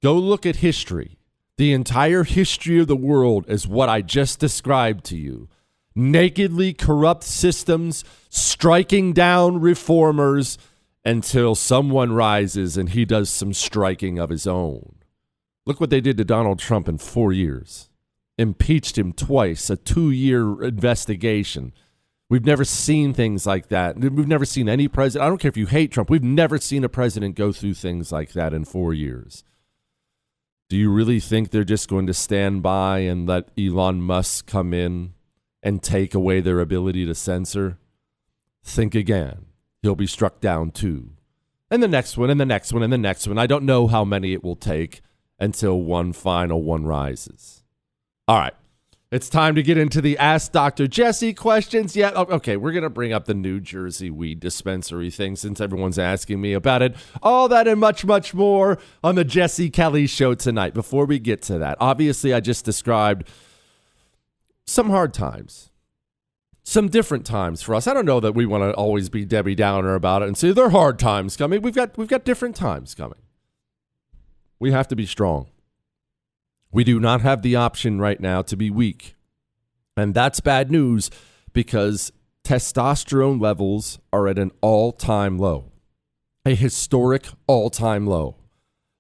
Go 0.02 0.14
look 0.14 0.46
at 0.46 0.58
history. 0.58 1.18
The 1.58 1.74
entire 1.74 2.24
history 2.24 2.80
of 2.80 2.88
the 2.88 2.96
world 2.96 3.46
is 3.50 3.68
what 3.68 3.90
I 3.90 4.02
just 4.02 4.40
described 4.40 5.04
to 5.06 5.18
you 5.18 5.50
nakedly 5.98 6.74
corrupt 6.74 7.24
systems, 7.24 8.06
striking 8.30 9.14
down 9.14 9.60
reformers 9.60 10.60
until 11.04 11.56
someone 11.56 12.14
rises 12.14 12.78
and 12.78 12.90
he 12.90 13.04
does 13.04 13.30
some 13.32 13.52
striking 13.52 14.20
of 14.20 14.30
his 14.30 14.46
own. 14.46 14.97
Look 15.68 15.82
what 15.82 15.90
they 15.90 16.00
did 16.00 16.16
to 16.16 16.24
Donald 16.24 16.60
Trump 16.60 16.88
in 16.88 16.98
four 16.98 17.34
years. 17.34 17.90
Impeached 18.38 18.98
him 18.98 19.12
twice, 19.12 19.70
a 19.70 19.76
two 19.76 20.12
year 20.12 20.64
investigation. 20.64 21.74
We've 22.30 22.46
never 22.46 22.64
seen 22.64 23.14
things 23.14 23.46
like 23.46 23.68
that. 23.68 23.98
We've 23.98 24.30
never 24.30 24.46
seen 24.46 24.70
any 24.70 24.88
president. 24.88 25.26
I 25.26 25.28
don't 25.28 25.40
care 25.40 25.50
if 25.50 25.58
you 25.58 25.66
hate 25.66 25.92
Trump. 25.92 26.10
We've 26.10 26.24
never 26.24 26.58
seen 26.58 26.86
a 26.86 26.90
president 26.90 27.36
go 27.36 27.52
through 27.52 27.74
things 27.74 28.14
like 28.14 28.32
that 28.32 28.54
in 28.54 28.64
four 28.64 28.94
years. 28.94 29.44
Do 30.70 30.78
you 30.78 30.90
really 30.90 31.20
think 31.20 31.50
they're 31.50 31.66
just 31.66 31.90
going 31.90 32.08
to 32.08 32.14
stand 32.14 32.64
by 32.64 33.00
and 33.00 33.28
let 33.28 33.50
Elon 33.60 34.02
Musk 34.02 34.48
come 34.48 34.74
in 34.74 35.16
and 35.62 35.84
take 35.84 36.16
away 36.16 36.40
their 36.40 36.62
ability 36.62 37.06
to 37.08 37.16
censor? 37.16 37.78
Think 38.64 38.96
again. 38.96 39.48
He'll 39.82 39.96
be 39.96 40.08
struck 40.08 40.40
down 40.40 40.72
too. 40.72 41.12
And 41.70 41.84
the 41.84 41.90
next 41.90 42.18
one, 42.18 42.30
and 42.30 42.40
the 42.40 42.46
next 42.46 42.72
one, 42.72 42.84
and 42.84 42.94
the 42.94 42.98
next 42.98 43.28
one. 43.28 43.38
I 43.38 43.48
don't 43.48 43.66
know 43.66 43.88
how 43.88 44.06
many 44.06 44.32
it 44.32 44.46
will 44.46 44.56
take 44.56 45.02
until 45.40 45.82
one 45.82 46.14
final 46.14 46.62
one 46.62 46.86
rises. 46.86 47.64
All 48.28 48.38
right. 48.38 48.54
It's 49.10 49.30
time 49.30 49.56
to 49.56 49.64
get 49.64 49.78
into 49.78 50.02
the 50.02 50.18
Ask 50.18 50.52
Dr. 50.52 50.86
Jesse 50.86 51.34
questions. 51.34 51.96
Yeah, 51.96 52.10
okay, 52.10 52.58
we're 52.58 52.74
going 52.74 52.84
to 52.84 52.90
bring 52.90 53.14
up 53.14 53.24
the 53.24 53.34
New 53.34 53.62
Jersey 53.62 54.10
weed 54.10 54.42
dispensary 54.42 55.10
thing 55.10 55.38
since 55.38 55.62
everyone's 55.62 55.98
asking 55.98 56.42
me 56.42 56.52
about 56.52 56.82
it. 56.82 56.94
All 57.24 57.48
that 57.48 57.70
and 57.70 57.80
much, 57.80 58.04
much 58.04 58.34
more 58.34 58.78
on 59.06 59.16
the 59.16 59.24
Jesse 59.24 59.70
Kelly 59.70 60.08
show 60.08 60.34
tonight. 60.34 60.74
Before 60.74 61.06
we 61.06 61.20
get 61.20 61.42
to 61.44 61.58
that, 61.58 61.78
obviously, 61.80 62.34
I 62.34 62.42
just 62.42 62.66
described 62.66 63.30
some 64.66 64.90
hard 64.90 65.14
times, 65.14 65.72
some 66.64 66.90
different 66.90 67.26
times 67.26 67.62
for 67.62 67.76
us. 67.76 67.88
I 67.88 67.94
don't 67.94 68.06
know 68.06 68.20
that 68.20 68.36
we 68.36 68.46
want 68.46 68.64
to 68.64 68.74
always 68.74 69.08
be 69.08 69.24
Debbie 69.24 69.56
Downer 69.56 69.96
about 69.96 70.22
it 70.22 70.28
and 70.28 70.38
say 70.38 70.52
they're 70.52 70.72
hard 70.72 71.00
times 71.00 71.38
coming. 71.38 71.62
We've 71.62 71.74
got, 71.74 71.98
we've 71.98 72.10
got 72.10 72.26
different 72.26 72.58
times 72.58 72.94
coming. 72.94 73.20
We 74.60 74.72
have 74.72 74.88
to 74.90 74.96
be 74.96 75.06
strong. 75.06 75.48
We 76.72 76.84
do 76.84 77.00
not 77.00 77.22
have 77.22 77.42
the 77.42 77.56
option 77.56 78.00
right 78.00 78.20
now 78.20 78.42
to 78.44 78.58
be 78.58 78.70
weak. 78.70 79.16
And 79.96 80.14
that's 80.14 80.40
bad 80.40 80.72
news 80.72 81.10
because 81.54 82.12
testosterone 82.44 83.42
levels 83.42 84.00
are 84.14 84.28
at 84.28 84.38
an 84.38 84.52
all 84.62 84.92
time 84.92 85.38
low, 85.38 85.72
a 86.46 86.56
historic 86.56 87.28
all 87.48 87.70
time 87.70 88.06
low. 88.06 88.36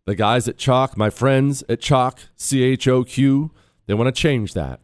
The 0.05 0.15
guys 0.15 0.47
at 0.47 0.57
Choq, 0.57 0.95
my 0.95 1.09
friends 1.09 1.63
at 1.67 1.81
Choq, 1.81 2.17
C 2.35 2.63
H 2.63 2.87
O 2.87 3.03
Q, 3.03 3.51
they 3.85 3.93
want 3.93 4.13
to 4.13 4.21
change 4.21 4.53
that. 4.53 4.79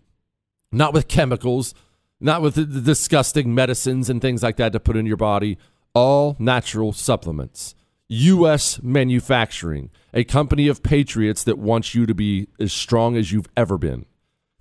Not 0.71 0.93
with 0.93 1.07
chemicals, 1.07 1.73
not 2.19 2.41
with 2.41 2.55
the 2.55 2.81
disgusting 2.81 3.53
medicines 3.53 4.09
and 4.09 4.21
things 4.21 4.43
like 4.43 4.57
that 4.57 4.73
to 4.73 4.79
put 4.79 4.97
in 4.97 5.05
your 5.05 5.17
body, 5.17 5.57
all 5.93 6.35
natural 6.39 6.93
supplements. 6.93 7.75
U.S. 8.13 8.81
Manufacturing, 8.83 9.89
a 10.13 10.23
company 10.23 10.67
of 10.67 10.83
patriots 10.83 11.43
that 11.45 11.57
wants 11.57 11.95
you 11.95 12.05
to 12.05 12.13
be 12.13 12.47
as 12.59 12.71
strong 12.71 13.17
as 13.17 13.31
you've 13.31 13.49
ever 13.57 13.77
been. 13.77 14.05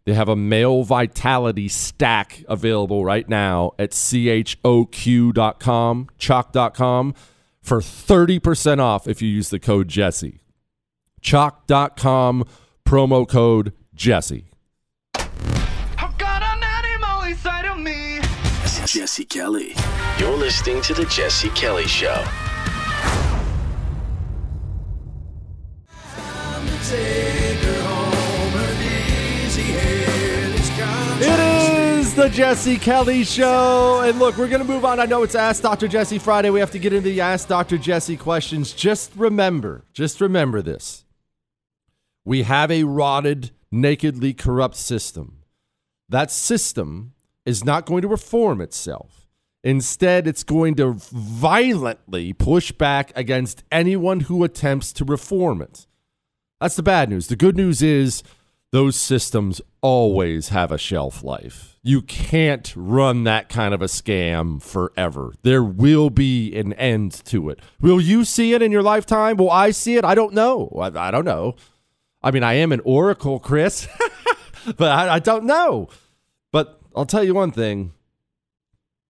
They 0.04 0.14
have 0.14 0.28
a 0.28 0.35
male 0.35 0.82
vitality 0.82 1.68
stack 1.68 2.44
available 2.49 3.04
right 3.04 3.28
now 3.28 3.73
at 3.78 3.90
choq.com, 3.90 4.56
choq.com, 6.18 7.14
for 7.61 7.80
30% 7.80 8.78
off 8.80 9.06
if 9.06 9.23
you 9.23 9.28
use 9.28 9.50
the 9.50 9.61
code 9.61 9.88
Jesse. 9.88 10.40
Choq.com, 11.21 12.44
promo 12.85 13.28
code 13.28 13.73
Jesse. 13.94 14.47
This 18.62 18.82
is 18.82 18.92
Jesse 18.92 19.25
Kelly. 19.25 19.75
You're 20.18 20.37
listening 20.37 20.80
to 20.82 20.94
The 20.94 21.04
Jesse 21.04 21.50
Kelly 21.50 21.87
Show. 21.87 22.25
It 31.24 31.38
is 31.38 32.14
the 32.16 32.28
Jesse 32.28 32.76
Kelly 32.76 33.22
Show. 33.22 34.00
And 34.00 34.18
look, 34.18 34.36
we're 34.36 34.48
going 34.48 34.60
to 34.60 34.66
move 34.66 34.84
on. 34.84 34.98
I 34.98 35.06
know 35.06 35.22
it's 35.22 35.36
Ask 35.36 35.62
Dr. 35.62 35.86
Jesse 35.86 36.18
Friday. 36.18 36.50
We 36.50 36.58
have 36.58 36.72
to 36.72 36.80
get 36.80 36.92
into 36.92 37.08
the 37.10 37.20
Ask 37.20 37.46
Dr. 37.46 37.78
Jesse 37.78 38.16
questions. 38.16 38.72
Just 38.72 39.12
remember, 39.14 39.84
just 39.92 40.20
remember 40.20 40.60
this. 40.60 41.04
We 42.24 42.42
have 42.42 42.70
a 42.70 42.84
rotted, 42.84 43.52
nakedly 43.70 44.34
corrupt 44.34 44.74
system. 44.74 45.44
That 46.08 46.30
system 46.30 47.14
is 47.46 47.64
not 47.64 47.86
going 47.86 48.02
to 48.02 48.08
reform 48.08 48.60
itself. 48.60 49.28
Instead, 49.64 50.26
it's 50.26 50.42
going 50.42 50.74
to 50.74 50.94
violently 51.12 52.32
push 52.32 52.72
back 52.72 53.12
against 53.14 53.62
anyone 53.70 54.20
who 54.20 54.42
attempts 54.42 54.92
to 54.94 55.04
reform 55.04 55.62
it. 55.62 55.86
That's 56.62 56.76
the 56.76 56.83
bad 56.85 57.11
news. 57.11 57.26
The 57.26 57.35
good 57.35 57.57
news 57.57 57.83
is 57.83 58.23
those 58.71 58.95
systems 58.95 59.61
always 59.81 60.50
have 60.50 60.71
a 60.71 60.78
shelf 60.78 61.25
life. 61.25 61.76
You 61.83 62.02
can't 62.02 62.73
run 62.76 63.25
that 63.25 63.49
kind 63.49 63.75
of 63.75 63.83
a 63.83 63.87
scam 63.87 64.62
forever. 64.62 65.35
There 65.42 65.64
will 65.64 66.09
be 66.09 66.54
an 66.57 66.73
end 66.75 67.21
to 67.25 67.49
it. 67.50 67.59
Will 67.81 68.00
you 68.00 68.25
see 68.25 68.52
it 68.52 68.62
in 68.62 68.71
your 68.71 68.85
lifetime? 68.85 69.38
Will 69.38 69.50
I 69.50 69.73
see 69.73 69.97
it? 69.97 70.04
I 70.04 70.14
don't 70.14 70.35
know. 70.35 70.69
I, 70.81 71.09
I 71.09 71.11
don't 71.11 71.25
know. 71.25 71.57
I 72.23 72.31
mean, 72.31 72.45
I 72.45 72.52
am 72.52 72.71
an 72.71 72.81
oracle, 72.85 73.40
Chris. 73.40 73.88
but 74.76 74.92
I, 74.92 75.14
I 75.14 75.19
don't 75.19 75.42
know. 75.42 75.88
But 76.52 76.81
I'll 76.95 77.07
tell 77.07 77.25
you 77.25 77.35
one 77.35 77.50
thing. 77.50 77.92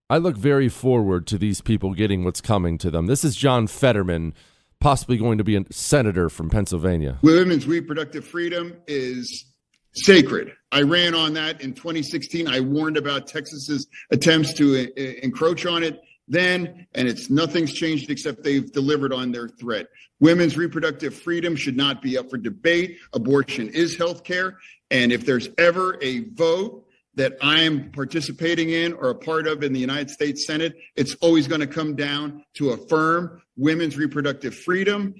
I 0.10 0.20
look 0.20 0.38
very 0.38 0.70
forward 0.70 1.28
to 1.28 1.38
these 1.38 1.60
people 1.60 1.96
getting 1.96 2.24
what's 2.24 2.40
coming 2.40 2.78
to 2.78 2.90
them. 2.90 3.08
This 3.08 3.26
is 3.26 3.36
John 3.36 3.68
Fetterman, 3.68 4.36
possibly 4.82 5.18
going 5.18 5.38
to 5.38 5.44
be 5.44 5.56
a 5.56 5.64
senator 5.72 6.28
from 6.28 6.50
Pennsylvania. 6.50 7.20
Women's 7.22 7.68
reproductive 7.68 8.26
freedom 8.26 8.76
is 8.88 9.46
sacred. 9.94 10.54
I 10.72 10.82
ran 10.82 11.16
on 11.16 11.34
that 11.34 11.62
in 11.62 11.74
2016. 11.74 12.48
I 12.48 12.60
warned 12.60 12.98
about 12.98 13.28
Texas's 13.28 13.88
attempts 14.12 14.54
to 14.56 14.88
uh, 14.98 15.02
encroach 15.24 15.66
on 15.66 15.84
it 15.84 16.02
then, 16.28 16.88
and 16.96 17.08
it's 17.08 17.30
nothing's 17.30 17.74
changed 17.74 18.10
except 18.10 18.44
they've 18.44 18.72
delivered 18.72 19.14
on 19.14 19.32
their 19.32 19.48
threat. 19.48 19.88
Women's 20.20 20.58
reproductive 20.58 21.14
freedom 21.14 21.56
should 21.56 21.76
not 21.76 22.02
be 22.02 22.18
up 22.18 22.30
for 22.30 22.38
debate. 22.38 22.98
Abortion 23.14 23.70
is 23.70 23.98
health 23.98 24.24
care. 24.24 24.58
And 24.92 25.12
if 25.12 25.26
there's 25.26 25.50
ever 25.58 25.98
a 26.02 26.30
vote 26.30 26.86
that 27.16 27.34
I 27.42 27.62
am 27.62 27.92
participating 27.92 28.70
in 28.70 28.94
or 28.94 29.10
a 29.10 29.16
part 29.16 29.46
of 29.46 29.64
in 29.64 29.74
the 29.74 29.80
United 29.80 30.10
States 30.10 30.48
Senate, 30.48 30.76
it's 30.96 31.16
always 31.16 31.48
going 31.48 31.62
to 31.62 31.68
come 31.68 31.96
down 31.96 32.44
to 32.56 32.72
affirm 32.72 33.41
women's 33.58 33.98
reproductive 33.98 34.56
freedom. 34.56 35.16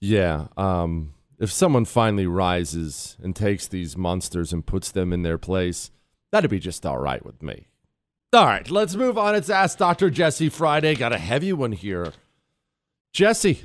Yeah. 0.00 0.48
Um, 0.56 1.14
if 1.38 1.50
someone 1.50 1.84
finally 1.84 2.26
rises 2.26 3.16
and 3.22 3.34
takes 3.34 3.66
these 3.66 3.96
monsters 3.96 4.52
and 4.52 4.64
puts 4.64 4.90
them 4.90 5.12
in 5.12 5.22
their 5.22 5.38
place, 5.38 5.90
that'd 6.32 6.50
be 6.50 6.58
just 6.58 6.86
all 6.86 6.98
right 6.98 7.24
with 7.24 7.42
me. 7.42 7.68
All 8.32 8.44
right, 8.44 8.68
let's 8.70 8.96
move 8.96 9.16
on. 9.16 9.34
It's 9.34 9.48
Ask 9.48 9.78
Dr. 9.78 10.10
Jesse 10.10 10.48
Friday. 10.48 10.94
Got 10.94 11.12
a 11.12 11.18
heavy 11.18 11.52
one 11.52 11.72
here. 11.72 12.12
Jesse, 13.12 13.62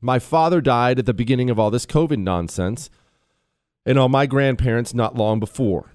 my 0.00 0.18
father 0.18 0.60
died 0.60 0.98
at 0.98 1.06
the 1.06 1.14
beginning 1.14 1.50
of 1.50 1.58
all 1.58 1.70
this 1.70 1.86
COVID 1.86 2.18
nonsense, 2.18 2.90
and 3.86 3.98
all 3.98 4.08
my 4.08 4.26
grandparents 4.26 4.94
not 4.94 5.16
long 5.16 5.40
before. 5.40 5.92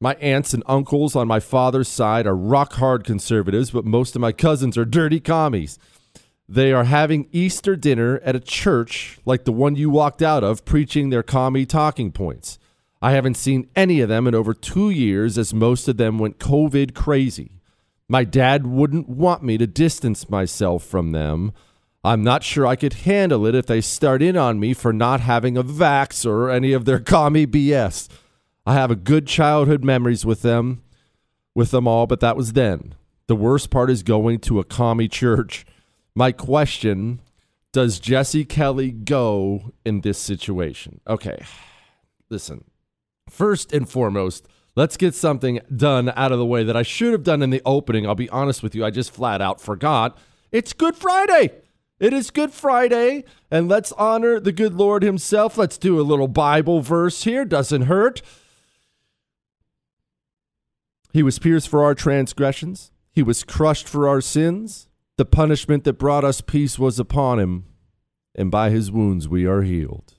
My 0.00 0.14
aunts 0.16 0.54
and 0.54 0.62
uncles 0.66 1.16
on 1.16 1.26
my 1.26 1.40
father's 1.40 1.88
side 1.88 2.26
are 2.26 2.36
rock 2.36 2.74
hard 2.74 3.02
conservatives, 3.02 3.72
but 3.72 3.84
most 3.84 4.14
of 4.14 4.20
my 4.20 4.30
cousins 4.30 4.78
are 4.78 4.84
dirty 4.84 5.18
commies. 5.18 5.78
They 6.48 6.72
are 6.72 6.84
having 6.84 7.28
Easter 7.30 7.76
dinner 7.76 8.20
at 8.24 8.34
a 8.34 8.40
church 8.40 9.18
like 9.26 9.44
the 9.44 9.52
one 9.52 9.76
you 9.76 9.90
walked 9.90 10.22
out 10.22 10.42
of, 10.42 10.64
preaching 10.64 11.10
their 11.10 11.22
commie 11.22 11.66
talking 11.66 12.10
points. 12.10 12.58
I 13.02 13.12
haven't 13.12 13.36
seen 13.36 13.68
any 13.76 14.00
of 14.00 14.08
them 14.08 14.26
in 14.26 14.34
over 14.34 14.54
two 14.54 14.88
years, 14.88 15.36
as 15.36 15.52
most 15.52 15.88
of 15.88 15.98
them 15.98 16.18
went 16.18 16.38
COVID 16.38 16.94
crazy. 16.94 17.60
My 18.08 18.24
dad 18.24 18.66
wouldn't 18.66 19.08
want 19.08 19.42
me 19.42 19.58
to 19.58 19.66
distance 19.66 20.30
myself 20.30 20.82
from 20.82 21.12
them. 21.12 21.52
I'm 22.02 22.24
not 22.24 22.42
sure 22.42 22.66
I 22.66 22.76
could 22.76 22.94
handle 22.94 23.44
it 23.44 23.54
if 23.54 23.66
they 23.66 23.82
start 23.82 24.22
in 24.22 24.36
on 24.36 24.58
me 24.58 24.72
for 24.72 24.94
not 24.94 25.20
having 25.20 25.58
a 25.58 25.62
vax 25.62 26.24
or 26.24 26.48
any 26.48 26.72
of 26.72 26.86
their 26.86 26.98
commie 26.98 27.46
BS. 27.46 28.08
I 28.64 28.72
have 28.72 28.90
a 28.90 28.96
good 28.96 29.26
childhood 29.26 29.84
memories 29.84 30.24
with 30.24 30.40
them, 30.40 30.82
with 31.54 31.70
them 31.70 31.86
all, 31.86 32.06
but 32.06 32.20
that 32.20 32.36
was 32.36 32.54
then. 32.54 32.94
The 33.26 33.36
worst 33.36 33.68
part 33.68 33.90
is 33.90 34.02
going 34.02 34.38
to 34.40 34.58
a 34.58 34.64
commie 34.64 35.08
church. 35.08 35.66
My 36.18 36.32
question 36.32 37.20
Does 37.72 38.00
Jesse 38.00 38.44
Kelly 38.44 38.90
go 38.90 39.70
in 39.84 40.00
this 40.00 40.18
situation? 40.18 41.00
Okay, 41.06 41.44
listen. 42.28 42.64
First 43.30 43.72
and 43.72 43.88
foremost, 43.88 44.48
let's 44.74 44.96
get 44.96 45.14
something 45.14 45.60
done 45.76 46.12
out 46.16 46.32
of 46.32 46.40
the 46.40 46.44
way 46.44 46.64
that 46.64 46.76
I 46.76 46.82
should 46.82 47.12
have 47.12 47.22
done 47.22 47.40
in 47.40 47.50
the 47.50 47.62
opening. 47.64 48.04
I'll 48.04 48.16
be 48.16 48.28
honest 48.30 48.64
with 48.64 48.74
you, 48.74 48.84
I 48.84 48.90
just 48.90 49.12
flat 49.12 49.40
out 49.40 49.60
forgot. 49.60 50.18
It's 50.50 50.72
Good 50.72 50.96
Friday. 50.96 51.52
It 52.00 52.12
is 52.12 52.32
Good 52.32 52.52
Friday, 52.52 53.22
and 53.48 53.68
let's 53.68 53.92
honor 53.92 54.40
the 54.40 54.50
good 54.50 54.74
Lord 54.74 55.04
Himself. 55.04 55.56
Let's 55.56 55.78
do 55.78 56.00
a 56.00 56.02
little 56.02 56.26
Bible 56.26 56.80
verse 56.80 57.22
here. 57.22 57.44
Doesn't 57.44 57.82
hurt. 57.82 58.22
He 61.12 61.22
was 61.22 61.38
pierced 61.38 61.68
for 61.68 61.84
our 61.84 61.94
transgressions, 61.94 62.90
He 63.12 63.22
was 63.22 63.44
crushed 63.44 63.86
for 63.86 64.08
our 64.08 64.20
sins. 64.20 64.87
The 65.18 65.26
punishment 65.26 65.82
that 65.82 65.94
brought 65.94 66.22
us 66.22 66.40
peace 66.40 66.78
was 66.78 67.00
upon 67.00 67.40
Him, 67.40 67.64
and 68.36 68.52
by 68.52 68.70
His 68.70 68.92
wounds 68.92 69.28
we 69.28 69.46
are 69.46 69.62
healed. 69.62 70.14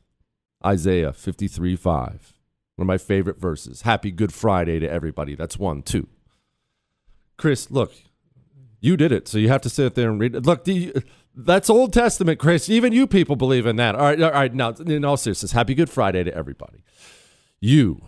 Isaiah 0.63 1.13
53 1.13 1.77
5. 1.77 2.33
One 2.75 2.83
of 2.83 2.85
my 2.85 2.97
favorite 2.97 3.39
verses. 3.39 3.83
Happy 3.83 4.11
Good 4.11 4.33
Friday 4.33 4.77
to 4.79 4.91
everybody. 4.91 5.35
That's 5.35 5.57
one, 5.57 5.83
two. 5.83 6.09
Chris, 7.37 7.71
look, 7.71 7.93
you 8.81 8.97
did 8.97 9.13
it, 9.13 9.29
so 9.29 9.37
you 9.37 9.47
have 9.47 9.61
to 9.61 9.69
sit 9.69 9.95
there 9.95 10.09
and 10.09 10.19
read 10.19 10.35
it. 10.35 10.45
Look, 10.45 10.67
that's 11.33 11.69
Old 11.69 11.93
Testament, 11.93 12.37
Chris. 12.37 12.67
Even 12.67 12.91
you 12.91 13.07
people 13.07 13.37
believe 13.37 13.65
in 13.65 13.77
that. 13.77 13.95
All 13.95 14.01
right, 14.01 14.21
all 14.21 14.31
right. 14.31 14.53
Now, 14.53 14.71
in 14.71 15.05
all 15.05 15.15
seriousness, 15.15 15.53
Happy 15.53 15.75
Good 15.75 15.89
Friday 15.89 16.25
to 16.25 16.35
everybody. 16.35 16.83
You, 17.61 18.03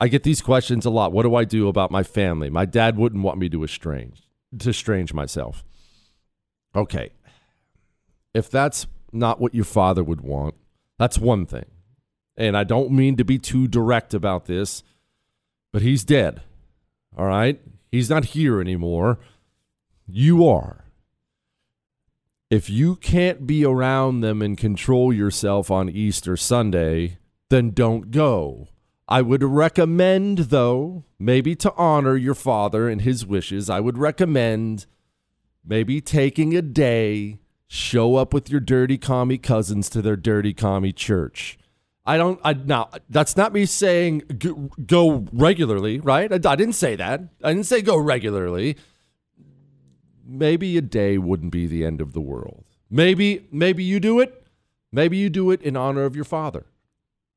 I 0.00 0.06
get 0.06 0.22
these 0.22 0.42
questions 0.42 0.86
a 0.86 0.90
lot. 0.90 1.10
What 1.10 1.24
do 1.24 1.34
I 1.34 1.42
do 1.42 1.66
about 1.66 1.90
my 1.90 2.04
family? 2.04 2.50
My 2.50 2.66
dad 2.66 2.96
wouldn't 2.96 3.24
want 3.24 3.38
me 3.38 3.48
to 3.48 3.64
estrange, 3.64 4.22
to 4.60 4.70
estrange 4.70 5.12
myself. 5.12 5.64
Okay, 6.76 7.10
if 8.34 8.50
that's 8.50 8.86
not 9.12 9.40
what 9.40 9.54
your 9.54 9.64
father 9.64 10.04
would 10.04 10.20
want, 10.20 10.54
that's 10.98 11.18
one 11.18 11.46
thing 11.46 11.64
and 12.36 12.56
I 12.56 12.64
don't 12.64 12.90
mean 12.90 13.16
to 13.16 13.24
be 13.24 13.38
too 13.38 13.66
direct 13.66 14.12
about 14.12 14.46
this, 14.46 14.82
but 15.72 15.82
he's 15.82 16.04
dead. 16.04 16.42
All 17.16 17.26
right? 17.26 17.60
He's 17.90 18.10
not 18.10 18.26
here 18.26 18.60
anymore. 18.60 19.18
You 20.06 20.46
are. 20.46 20.84
If 22.50 22.68
you 22.68 22.96
can't 22.96 23.46
be 23.46 23.64
around 23.64 24.20
them 24.20 24.42
and 24.42 24.56
control 24.56 25.12
yourself 25.12 25.70
on 25.70 25.88
Easter 25.88 26.36
Sunday, 26.36 27.18
then 27.48 27.70
don't 27.70 28.10
go. 28.10 28.68
I 29.08 29.22
would 29.22 29.42
recommend, 29.42 30.38
though, 30.38 31.04
maybe 31.18 31.54
to 31.56 31.72
honor 31.74 32.16
your 32.16 32.34
father 32.34 32.88
and 32.88 33.00
his 33.00 33.24
wishes, 33.24 33.70
I 33.70 33.80
would 33.80 33.98
recommend 33.98 34.86
maybe 35.66 36.00
taking 36.00 36.56
a 36.56 36.62
day, 36.62 37.40
show 37.66 38.16
up 38.16 38.32
with 38.32 38.48
your 38.48 38.60
dirty 38.60 38.96
commie 38.96 39.38
cousins 39.38 39.90
to 39.90 40.00
their 40.00 40.16
dirty 40.16 40.54
commie 40.54 40.92
church 40.92 41.58
I 42.06 42.16
don't. 42.16 42.38
I 42.44 42.52
now 42.52 42.90
that's 43.10 43.36
not 43.36 43.52
me 43.52 43.66
saying 43.66 44.22
go, 44.86 45.26
regularly, 45.32 45.98
right? 45.98 46.32
I, 46.32 46.36
I, 46.36 46.56
didn't 46.56 46.74
say 46.74 46.94
that. 46.94 47.20
I 47.42 47.52
didn't 47.52 47.66
say 47.66 47.82
go 47.82 47.96
regularly. 47.96 48.76
Maybe 50.24 50.76
a 50.78 50.82
day 50.82 51.18
wouldn't 51.18 51.50
be 51.50 51.66
the 51.66 51.84
end 51.84 52.00
of 52.00 52.12
the 52.12 52.20
world. 52.20 52.64
Maybe 52.88 53.48
maybe 53.50 53.82
you 53.82 53.98
do 53.98 54.20
it. 54.20 54.46
Maybe 54.92 55.16
you 55.16 55.28
do 55.28 55.50
it 55.50 55.60
in 55.62 55.76
honor 55.76 56.04
of 56.04 56.14
your 56.14 56.24
father. 56.24 56.66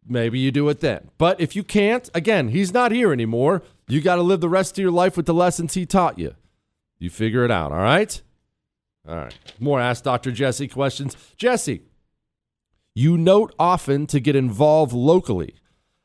Maybe 0.07 0.39
you 0.39 0.51
do 0.51 0.69
it 0.69 0.81
then. 0.81 1.09
But 1.17 1.41
if 1.41 1.55
you 1.55 1.63
can't, 1.63 2.09
again, 2.13 2.49
he's 2.49 2.71
not 2.71 2.91
here 2.91 3.11
anymore. 3.11 3.63
You 3.87 4.01
got 4.01 4.15
to 4.15 4.21
live 4.21 4.39
the 4.39 4.49
rest 4.49 4.77
of 4.77 4.81
your 4.81 4.91
life 4.91 5.17
with 5.17 5.25
the 5.25 5.33
lessons 5.33 5.73
he 5.73 5.85
taught 5.85 6.17
you. 6.17 6.35
You 6.99 7.09
figure 7.09 7.45
it 7.45 7.51
out. 7.51 7.71
All 7.71 7.79
right. 7.79 8.21
All 9.07 9.15
right. 9.15 9.35
More 9.59 9.79
Ask 9.79 10.03
Dr. 10.03 10.31
Jesse 10.31 10.67
questions. 10.67 11.15
Jesse, 11.37 11.81
you 12.93 13.17
note 13.17 13.55
often 13.57 14.05
to 14.07 14.19
get 14.19 14.35
involved 14.35 14.93
locally. 14.93 15.55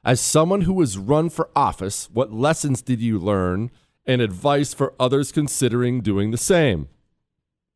As 0.04 0.20
someone 0.20 0.62
who 0.62 0.78
has 0.80 0.98
run 0.98 1.30
for 1.30 1.50
office, 1.56 2.08
what 2.12 2.32
lessons 2.32 2.82
did 2.82 3.00
you 3.00 3.18
learn 3.18 3.70
and 4.06 4.20
advice 4.20 4.74
for 4.74 4.94
others 5.00 5.32
considering 5.32 6.02
doing 6.02 6.30
the 6.30 6.36
same? 6.36 6.88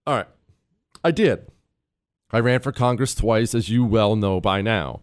All 0.06 0.14
right, 0.14 0.28
I 1.02 1.10
did. 1.10 1.50
I 2.30 2.40
ran 2.40 2.60
for 2.60 2.72
Congress 2.72 3.14
twice, 3.14 3.54
as 3.54 3.70
you 3.70 3.84
well 3.84 4.14
know 4.14 4.40
by 4.40 4.60
now. 4.60 5.00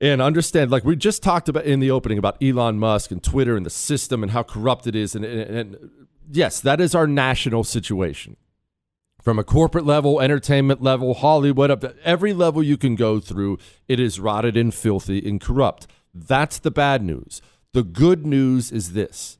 And 0.00 0.20
understand, 0.20 0.70
like 0.70 0.84
we 0.84 0.94
just 0.94 1.22
talked 1.22 1.48
about 1.48 1.64
in 1.64 1.80
the 1.80 1.90
opening 1.90 2.18
about 2.18 2.40
Elon 2.42 2.78
Musk 2.78 3.10
and 3.10 3.22
Twitter 3.22 3.56
and 3.56 3.64
the 3.66 3.70
system 3.70 4.22
and 4.22 4.32
how 4.32 4.42
corrupt 4.42 4.86
it 4.86 4.94
is. 4.94 5.14
And, 5.14 5.24
and, 5.24 5.56
and 5.56 5.90
yes, 6.30 6.60
that 6.60 6.80
is 6.80 6.94
our 6.94 7.06
national 7.06 7.64
situation 7.64 8.36
from 9.28 9.38
a 9.38 9.44
corporate 9.44 9.84
level, 9.84 10.22
entertainment 10.22 10.82
level, 10.82 11.12
Hollywood, 11.12 11.70
up 11.70 11.84
every 12.02 12.32
level 12.32 12.62
you 12.62 12.78
can 12.78 12.94
go 12.94 13.20
through, 13.20 13.58
it 13.86 14.00
is 14.00 14.18
rotted 14.18 14.56
and 14.56 14.72
filthy 14.72 15.26
and 15.28 15.38
corrupt. 15.38 15.86
That's 16.14 16.58
the 16.58 16.70
bad 16.70 17.02
news. 17.02 17.42
The 17.74 17.82
good 17.82 18.24
news 18.24 18.72
is 18.72 18.94
this 18.94 19.36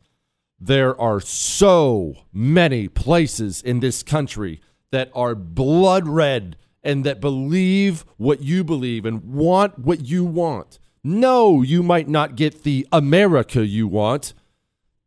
there 0.61 1.01
are 1.01 1.21
so 1.21 2.17
many 2.33 2.87
places 2.87 3.63
in 3.63 3.81
this 3.81 4.03
country 4.03 4.61
that 4.91 5.11
are 5.15 5.35
blood 5.35 6.07
red 6.07 6.57
and 6.83 7.03
that 7.05 7.21
believe 7.21 8.05
what 8.19 8.43
you 8.43 8.65
believe 8.65 9.07
and 9.07 9.23
want 9.25 9.79
what 9.79 10.05
you 10.05 10.23
want. 10.23 10.79
No, 11.03 11.63
you 11.63 11.83
might 11.83 12.09
not 12.09 12.37
get 12.37 12.65
the 12.65 12.87
America 12.93 13.65
you 13.65 13.89
want. 13.89 14.35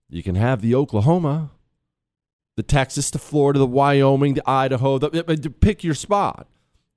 You 0.10 0.24
can 0.24 0.34
have 0.34 0.62
the 0.62 0.74
Oklahoma 0.74 1.52
the 2.58 2.64
Texas 2.64 3.10
the 3.10 3.20
Florida, 3.20 3.60
the 3.60 3.66
Wyoming, 3.66 4.34
the 4.34 4.50
Idaho, 4.50 4.98
the, 4.98 5.54
pick 5.60 5.84
your 5.84 5.94
spot. 5.94 6.48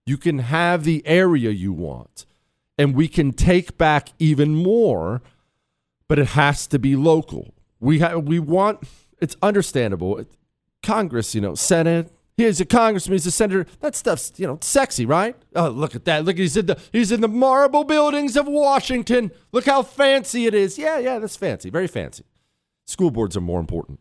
You 0.07 0.17
can 0.17 0.41
have 0.41 0.85
the 0.85 1.03
area 1.07 1.51
you 1.51 1.73
want, 1.73 2.27
and 2.77 2.95
we 2.95 3.09
can 3.09 3.33
take 3.33 3.79
back 3.79 4.11
even 4.19 4.55
more, 4.55 5.23
but 6.09 6.19
it 6.19 6.29
has 6.29 6.67
to 6.69 6.79
be 6.79 6.95
local. 6.95 7.55
We 7.81 8.01
ha- 8.01 8.17
we 8.19 8.39
want 8.39 8.87
it's 9.21 9.37
understandable. 9.41 10.25
Congress, 10.83 11.35
you 11.35 11.41
know, 11.41 11.55
Senate, 11.55 12.13
He's 12.37 12.61
a 12.61 12.65
congressman. 12.65 13.15
He's 13.15 13.27
a 13.27 13.31
senator. 13.31 13.67
That 13.81 13.95
stuff's 13.95 14.33
you 14.37 14.47
know 14.47 14.59
sexy, 14.61 15.07
right? 15.07 15.37
Oh, 15.55 15.69
look 15.69 15.95
at 15.95 16.05
that! 16.07 16.25
Look, 16.25 16.37
he's 16.37 16.57
in 16.57 16.67
the 16.67 16.81
he's 16.91 17.13
in 17.13 17.21
the 17.21 17.29
marble 17.29 17.85
buildings 17.85 18.37
of 18.37 18.49
Washington. 18.49 19.31
Look 19.53 19.67
how 19.67 19.83
fancy 19.83 20.47
it 20.47 20.55
is. 20.55 20.77
Yeah, 20.77 20.99
yeah, 20.99 21.21
that's 21.21 21.37
fancy. 21.37 21.71
Very 21.71 21.87
fancy. 21.87 22.25
School 22.87 23.13
boards 23.13 23.37
are 23.37 23.41
more 23.41 23.61
important, 23.61 24.01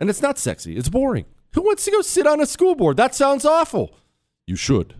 and 0.00 0.10
it's 0.10 0.22
not 0.22 0.38
sexy. 0.38 0.76
It's 0.76 0.88
boring. 0.88 1.26
Who 1.52 1.62
wants 1.62 1.84
to 1.84 1.90
go 1.90 2.00
sit 2.00 2.26
on 2.26 2.40
a 2.40 2.46
school 2.46 2.74
board? 2.74 2.96
That 2.96 3.14
sounds 3.14 3.44
awful. 3.44 3.94
You 4.46 4.56
should 4.56 4.94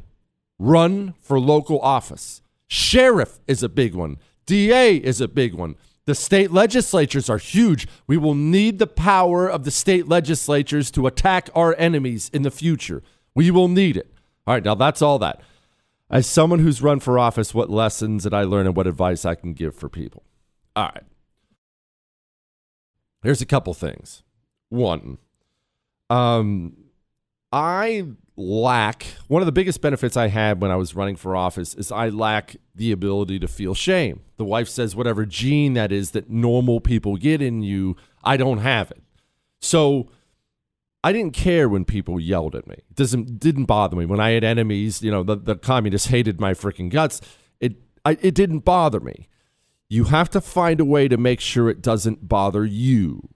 run 0.59 1.15
for 1.21 1.41
local 1.41 1.81
office. 1.81 2.43
Sheriff 2.69 3.41
is 3.49 3.63
a 3.63 3.69
big 3.69 3.95
one. 3.95 4.19
DA 4.47 4.97
is 4.97 5.21
a 5.21 5.27
big 5.29 5.55
one. 5.55 5.75
The 6.05 6.15
state 6.15 6.51
legislatures 6.51 7.31
are 7.31 7.39
huge. 7.39 7.87
We 8.07 8.17
will 8.17 8.35
need 8.35 8.79
the 8.79 8.87
power 8.87 9.49
of 9.49 9.65
the 9.65 9.71
state 9.71 10.09
legislatures 10.09 10.91
to 10.93 11.07
attack 11.07 11.51
our 11.55 11.75
enemies 11.79 12.31
in 12.33 12.43
the 12.43 12.51
future. 12.51 13.03
We 13.35 13.51
will 13.51 13.69
need 13.69 13.97
it. 13.97 14.13
All 14.47 14.55
right, 14.55 14.65
now 14.65 14.75
that's 14.75 15.03
all 15.03 15.19
that. 15.21 15.41
As 16.11 16.27
someone 16.27 16.59
who's 16.59 16.83
run 16.83 17.01
for 17.01 17.19
office, 17.19 17.55
what 17.55 17.71
lessons 17.71 18.25
did 18.25 18.35
I 18.35 18.43
learn 18.43 18.67
and 18.67 18.75
what 18.75 18.89
advice 18.89 19.25
I 19.25 19.37
can 19.37 19.53
give 19.53 19.75
for 19.75 19.89
people? 19.89 20.25
All 20.75 20.91
right. 20.95 21.05
Here's 23.23 23.41
a 23.41 23.47
couple 23.47 23.75
things. 23.75 24.23
One, 24.71 25.19
um, 26.09 26.77
I 27.53 28.07
lack 28.37 29.05
one 29.29 29.43
of 29.43 29.47
the 29.47 29.53
biggest 29.53 29.81
benefits 29.81 30.17
I 30.17 30.29
had 30.29 30.63
when 30.63 30.71
I 30.71 30.77
was 30.77 30.95
running 30.95 31.17
for 31.17 31.37
office 31.37 31.75
is 31.75 31.93
I 31.93 32.09
lack 32.09 32.57
the 32.75 32.91
ability 32.91 33.39
to 33.41 33.49
feel 33.49 33.75
shame. 33.75 34.23
The 34.39 34.45
wife 34.45 34.69
says 34.69 34.97
whatever 34.97 35.27
gene 35.27 35.75
that 35.75 35.93
is 35.93 36.13
that 36.13 36.31
normal 36.31 36.81
people 36.81 37.17
get 37.17 37.43
in 37.43 37.63
you, 37.63 37.97
I 38.25 38.37
don't 38.37 38.59
have 38.59 38.91
it. 38.91 39.03
So 39.61 40.09
I 41.05 41.13
didn't 41.13 41.35
care 41.35 41.69
when 41.69 41.85
people 41.85 42.19
yelled 42.19 42.55
at 42.55 42.67
me. 42.67 42.77
It 42.77 42.95
doesn't 42.95 43.39
didn't 43.39 43.67
bother 43.67 43.97
me. 43.97 44.07
When 44.07 44.21
I 44.21 44.31
had 44.31 44.45
enemies, 44.45 45.03
you 45.03 45.11
know, 45.11 45.23
the, 45.23 45.37
the 45.37 45.57
communists 45.57 46.09
hated 46.09 46.41
my 46.41 46.55
freaking 46.55 46.91
guts. 46.91 47.21
It 47.61 47.77
I, 48.05 48.17
it 48.21 48.35
didn't 48.35 48.61
bother 48.61 49.01
me. 49.01 49.29
You 49.89 50.05
have 50.05 50.31
to 50.31 50.41
find 50.41 50.81
a 50.81 50.85
way 50.85 51.09
to 51.09 51.17
make 51.17 51.41
sure 51.41 51.69
it 51.69 51.83
doesn't 51.83 52.29
bother 52.29 52.65
you. 52.65 53.29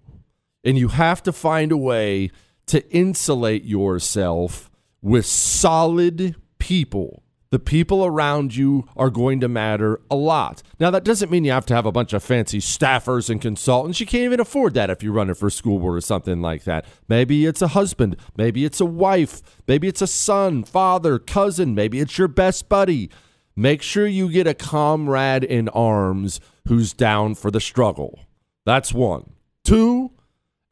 And 0.65 0.79
you 0.79 0.89
have 0.89 1.23
to 1.25 1.33
find 1.33 1.71
a 1.71 1.77
way 1.77 2.31
to 2.67 2.89
insulate 2.91 3.65
yourself 3.65 4.71
with 5.03 5.27
solid 5.27 6.37
people. 6.59 7.23
The 7.51 7.59
people 7.61 8.05
around 8.05 8.57
you 8.57 8.89
are 8.97 9.11
going 9.11 9.39
to 9.39 9.49
matter 9.49 10.01
a 10.11 10.17
lot. 10.17 10.61
Now, 10.81 10.91
that 10.91 11.05
doesn't 11.05 11.31
mean 11.31 11.45
you 11.45 11.53
have 11.53 11.67
to 11.67 11.75
have 11.75 11.87
a 11.87 11.93
bunch 11.93 12.13
of 12.13 12.25
fancy 12.25 12.59
staffers 12.59 13.31
and 13.31 13.41
consultants. 13.41 14.01
You 14.01 14.07
can't 14.07 14.25
even 14.25 14.41
afford 14.41 14.75
that 14.75 14.91
if 14.91 15.05
you're 15.05 15.13
running 15.13 15.37
for 15.37 15.51
school 15.51 15.79
board 15.79 15.99
or 15.99 16.01
something 16.01 16.41
like 16.41 16.65
that. 16.65 16.85
Maybe 17.07 17.47
it's 17.47 17.63
a 17.63 17.69
husband. 17.69 18.17
Maybe 18.37 18.65
it's 18.65 18.81
a 18.81 18.85
wife. 18.85 19.41
Maybe 19.69 19.87
it's 19.87 20.03
a 20.03 20.09
son, 20.09 20.65
father, 20.65 21.21
cousin. 21.21 21.77
Maybe 21.77 22.01
it's 22.01 22.19
your 22.19 22.27
best 22.27 22.69
buddy. 22.69 23.09
Make 23.55 23.83
sure 23.83 24.07
you 24.07 24.29
get 24.31 24.49
a 24.49 24.55
comrade 24.55 25.45
in 25.45 25.69
arms 25.69 26.41
who's 26.67 26.93
down 26.93 27.37
for 27.37 27.53
the 27.53 27.61
struggle. 27.61 28.19
That's 28.67 28.93
one. 28.93 29.31
Two, 29.65 30.11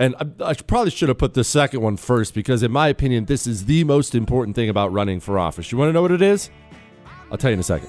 and 0.02 0.16
I, 0.16 0.50
I, 0.50 0.54
probably 0.54 0.90
should 0.90 1.08
have 1.08 1.18
put 1.18 1.34
the 1.34 1.44
second 1.44 1.80
one 1.80 1.96
first 1.96 2.34
because, 2.34 2.62
in 2.62 2.72
my 2.72 2.88
opinion, 2.88 3.26
this 3.26 3.46
is 3.46 3.66
the 3.66 3.84
most 3.84 4.14
important 4.14 4.56
thing 4.56 4.68
about 4.68 4.92
running 4.92 5.20
for 5.20 5.38
office. 5.38 5.70
You 5.70 5.78
want 5.78 5.90
to 5.90 5.92
know 5.92 6.02
what 6.02 6.10
it 6.10 6.22
is? 6.22 6.50
I'll 7.30 7.38
tell 7.38 7.50
you 7.50 7.54
in 7.54 7.60
a 7.60 7.62
second. 7.62 7.88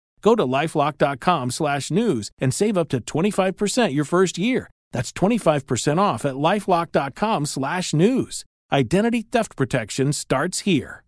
Go 0.21 0.35
to 0.35 0.43
lifelock.com/news 0.43 2.31
and 2.39 2.53
save 2.53 2.77
up 2.77 2.89
to 2.89 2.99
25% 2.99 3.93
your 3.93 4.05
first 4.05 4.37
year. 4.37 4.69
That's 4.91 5.11
25% 5.11 5.99
off 5.99 6.25
at 6.25 6.35
lifelock.com/news. 6.35 8.43
Identity 8.73 9.23
theft 9.23 9.57
protection 9.57 10.13
starts 10.13 10.59
here. 10.59 11.03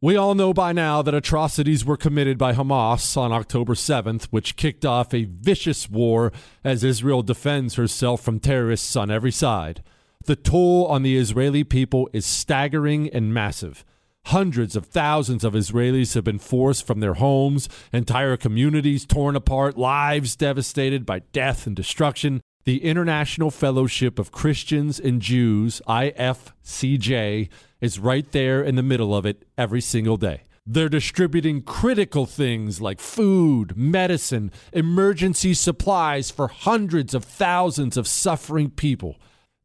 We 0.00 0.16
all 0.16 0.34
know 0.34 0.52
by 0.52 0.72
now 0.72 1.00
that 1.02 1.14
atrocities 1.14 1.84
were 1.84 1.96
committed 1.96 2.36
by 2.36 2.54
Hamas 2.54 3.16
on 3.16 3.30
October 3.30 3.76
7th, 3.76 4.24
which 4.32 4.56
kicked 4.56 4.84
off 4.84 5.14
a 5.14 5.28
vicious 5.30 5.88
war 5.88 6.32
as 6.64 6.82
Israel 6.82 7.22
defends 7.22 7.76
herself 7.76 8.20
from 8.20 8.40
terrorists 8.40 8.96
on 8.96 9.12
every 9.12 9.30
side. 9.30 9.84
The 10.24 10.34
toll 10.34 10.86
on 10.86 11.02
the 11.02 11.16
Israeli 11.16 11.62
people 11.62 12.10
is 12.12 12.26
staggering 12.26 13.10
and 13.10 13.32
massive. 13.32 13.84
Hundreds 14.26 14.76
of 14.76 14.86
thousands 14.86 15.44
of 15.44 15.54
Israelis 15.54 16.14
have 16.14 16.24
been 16.24 16.38
forced 16.38 16.86
from 16.86 17.00
their 17.00 17.14
homes, 17.14 17.68
entire 17.92 18.36
communities 18.36 19.04
torn 19.04 19.36
apart, 19.36 19.76
lives 19.76 20.36
devastated 20.36 21.04
by 21.04 21.20
death 21.32 21.66
and 21.66 21.76
destruction. 21.76 22.40
The 22.64 22.84
International 22.84 23.50
Fellowship 23.50 24.18
of 24.18 24.30
Christians 24.30 25.00
and 25.00 25.20
Jews, 25.20 25.82
IFCJ, 25.88 27.48
is 27.80 27.98
right 27.98 28.30
there 28.30 28.62
in 28.62 28.76
the 28.76 28.82
middle 28.82 29.14
of 29.14 29.26
it 29.26 29.44
every 29.58 29.80
single 29.80 30.16
day. 30.16 30.44
They're 30.64 30.88
distributing 30.88 31.62
critical 31.62 32.24
things 32.24 32.80
like 32.80 33.00
food, 33.00 33.76
medicine, 33.76 34.52
emergency 34.72 35.54
supplies 35.54 36.30
for 36.30 36.46
hundreds 36.46 37.14
of 37.14 37.24
thousands 37.24 37.96
of 37.96 38.06
suffering 38.06 38.70
people. 38.70 39.16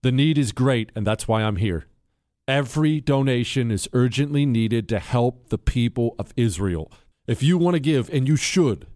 The 0.01 0.11
need 0.11 0.39
is 0.39 0.51
great, 0.51 0.91
and 0.95 1.05
that's 1.05 1.27
why 1.27 1.43
I'm 1.43 1.57
here. 1.57 1.85
Every 2.47 3.01
donation 3.01 3.71
is 3.71 3.89
urgently 3.91 4.45
needed 4.45 4.88
to 4.89 4.99
help 4.99 5.49
the 5.49 5.57
people 5.57 6.15
of 6.17 6.33
Israel. 6.38 6.91
If 7.27 7.43
you 7.43 7.57
want 7.57 7.75
to 7.75 7.81
give, 7.81 8.10
and 8.10 8.25
you 8.25 8.38
should, 8.38 8.88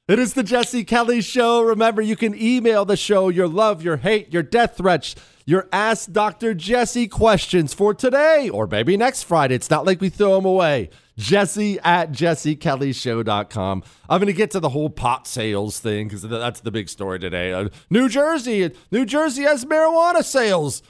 It 0.07 0.19
is 0.19 0.35
the 0.35 0.43
Jesse 0.43 0.85
Kelly 0.85 1.19
Show. 1.19 1.61
Remember, 1.61 2.01
you 2.01 2.15
can 2.15 2.33
email 2.33 2.85
the 2.85 2.95
show 2.95 3.27
your 3.27 3.49
love, 3.49 3.83
your 3.83 3.97
hate, 3.97 4.31
your 4.31 4.41
death 4.41 4.77
threats, 4.77 5.15
your 5.45 5.67
Ask 5.73 6.13
Dr. 6.13 6.53
Jesse 6.53 7.09
questions 7.09 7.73
for 7.73 7.93
today 7.93 8.47
or 8.47 8.67
maybe 8.67 8.95
next 8.95 9.23
Friday. 9.23 9.55
It's 9.55 9.69
not 9.69 9.85
like 9.85 9.99
we 9.99 10.07
throw 10.07 10.35
them 10.35 10.45
away. 10.45 10.91
Jesse 11.17 11.77
at 11.81 12.13
jessekellyshow.com. 12.13 13.83
I'm 14.07 14.19
going 14.19 14.27
to 14.27 14.33
get 14.33 14.51
to 14.51 14.61
the 14.61 14.69
whole 14.69 14.89
pot 14.89 15.27
sales 15.27 15.81
thing 15.81 16.07
because 16.07 16.21
that's 16.21 16.61
the 16.61 16.71
big 16.71 16.87
story 16.87 17.19
today. 17.19 17.51
Uh, 17.51 17.67
New 17.89 18.07
Jersey, 18.07 18.71
New 18.91 19.05
Jersey 19.05 19.41
has 19.41 19.65
marijuana 19.65 20.23
sales. 20.23 20.83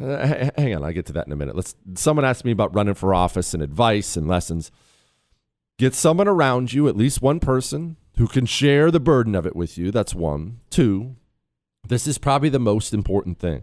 Uh, 0.00 0.48
hang 0.56 0.74
on, 0.74 0.82
I'll 0.82 0.92
get 0.92 1.04
to 1.06 1.12
that 1.12 1.26
in 1.26 1.32
a 1.34 1.36
minute. 1.36 1.54
Let's. 1.54 1.74
Someone 1.94 2.24
asked 2.24 2.46
me 2.46 2.52
about 2.52 2.74
running 2.74 2.94
for 2.94 3.12
office 3.14 3.52
and 3.52 3.62
advice 3.62 4.16
and 4.16 4.26
lessons. 4.26 4.70
Get 5.78 5.94
someone 5.94 6.26
around 6.26 6.72
you, 6.72 6.88
at 6.88 6.96
least 6.96 7.20
one 7.20 7.38
person, 7.38 7.96
who 8.16 8.26
can 8.26 8.46
share 8.46 8.90
the 8.90 9.00
burden 9.00 9.34
of 9.34 9.46
it 9.46 9.56
with 9.56 9.76
you. 9.76 9.90
That's 9.90 10.14
one. 10.14 10.60
Two, 10.70 11.16
this 11.86 12.06
is 12.06 12.18
probably 12.18 12.48
the 12.48 12.58
most 12.58 12.94
important 12.94 13.38
thing. 13.38 13.62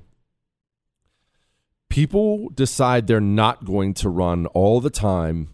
People 1.90 2.50
decide 2.50 3.08
they're 3.08 3.20
not 3.20 3.66
going 3.66 3.94
to 3.96 4.10
run 4.10 4.46
all 4.48 4.80
the 4.80 4.90
time 4.90 5.50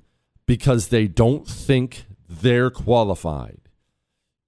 because 0.46 0.90
they 0.90 1.08
don't 1.08 1.48
think 1.48 2.06
they're 2.30 2.70
qualified. 2.70 3.60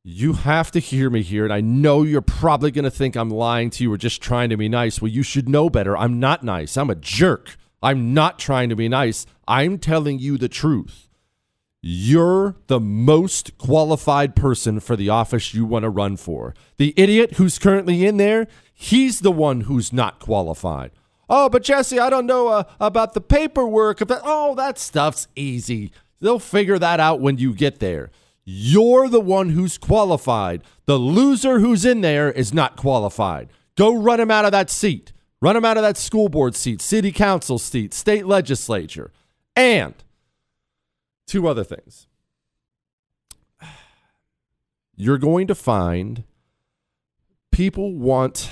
You 0.03 0.33
have 0.33 0.71
to 0.71 0.79
hear 0.79 1.09
me 1.09 1.21
here, 1.21 1.43
and 1.43 1.53
I 1.53 1.61
know 1.61 2.03
you're 2.03 2.21
probably 2.21 2.71
going 2.71 2.85
to 2.85 2.91
think 2.91 3.15
I'm 3.15 3.29
lying 3.29 3.69
to 3.71 3.83
you 3.83 3.93
or 3.93 3.97
just 3.97 4.21
trying 4.21 4.49
to 4.49 4.57
be 4.57 4.69
nice. 4.69 5.01
Well, 5.01 5.11
you 5.11 5.23
should 5.23 5.49
know 5.49 5.69
better. 5.69 5.97
I'm 5.97 6.19
not 6.19 6.43
nice. 6.43 6.77
I'm 6.77 6.89
a 6.89 6.95
jerk. 6.95 7.57
I'm 7.83 8.13
not 8.13 8.39
trying 8.39 8.69
to 8.69 8.75
be 8.75 8.87
nice. 8.87 9.25
I'm 9.47 9.77
telling 9.77 10.19
you 10.19 10.37
the 10.37 10.49
truth. 10.49 11.08
You're 11.81 12.55
the 12.67 12.79
most 12.79 13.57
qualified 13.57 14.35
person 14.35 14.81
for 14.81 14.97
the 14.97 15.07
office 15.09 15.53
you 15.53 15.65
want 15.65 15.83
to 15.83 15.89
run 15.89 16.17
for. 16.17 16.53
The 16.77 16.93
idiot 16.97 17.35
who's 17.35 17.57
currently 17.57 18.05
in 18.05 18.17
there, 18.17 18.47
he's 18.73 19.21
the 19.21 19.31
one 19.31 19.61
who's 19.61 19.93
not 19.93 20.19
qualified. 20.19 20.91
Oh, 21.29 21.47
but 21.47 21.63
Jesse, 21.63 21.99
I 21.99 22.09
don't 22.09 22.25
know 22.25 22.49
uh, 22.49 22.63
about 22.79 23.13
the 23.13 23.21
paperwork. 23.21 23.99
Oh, 24.09 24.55
that 24.55 24.77
stuff's 24.77 25.27
easy. 25.35 25.93
They'll 26.19 26.39
figure 26.39 26.79
that 26.79 26.99
out 26.99 27.21
when 27.21 27.37
you 27.37 27.53
get 27.53 27.79
there. 27.79 28.11
You're 28.43 29.07
the 29.07 29.21
one 29.21 29.49
who's 29.49 29.77
qualified. 29.77 30.63
The 30.85 30.97
loser 30.97 31.59
who's 31.59 31.85
in 31.85 32.01
there 32.01 32.31
is 32.31 32.53
not 32.53 32.75
qualified. 32.75 33.49
Go 33.77 33.95
run 33.95 34.19
him 34.19 34.31
out 34.31 34.43
of 34.43 34.51
that 34.51 34.69
seat. 34.69 35.13
Run 35.41 35.55
him 35.55 35.63
out 35.63 35.77
of 35.77 35.83
that 35.83 35.95
school 35.95 36.27
board 36.27 36.55
seat, 36.55 36.81
city 36.81 37.13
council 37.13 37.57
seat, 37.57 37.93
state 37.93 38.25
legislature. 38.25 39.11
And 39.55 39.93
two 41.29 41.47
other 41.47 41.63
things. 41.63 42.07
You're 44.95 45.19
going 45.19 45.47
to 45.47 45.55
find 45.55 46.23
people 47.51 47.93
want 47.93 48.49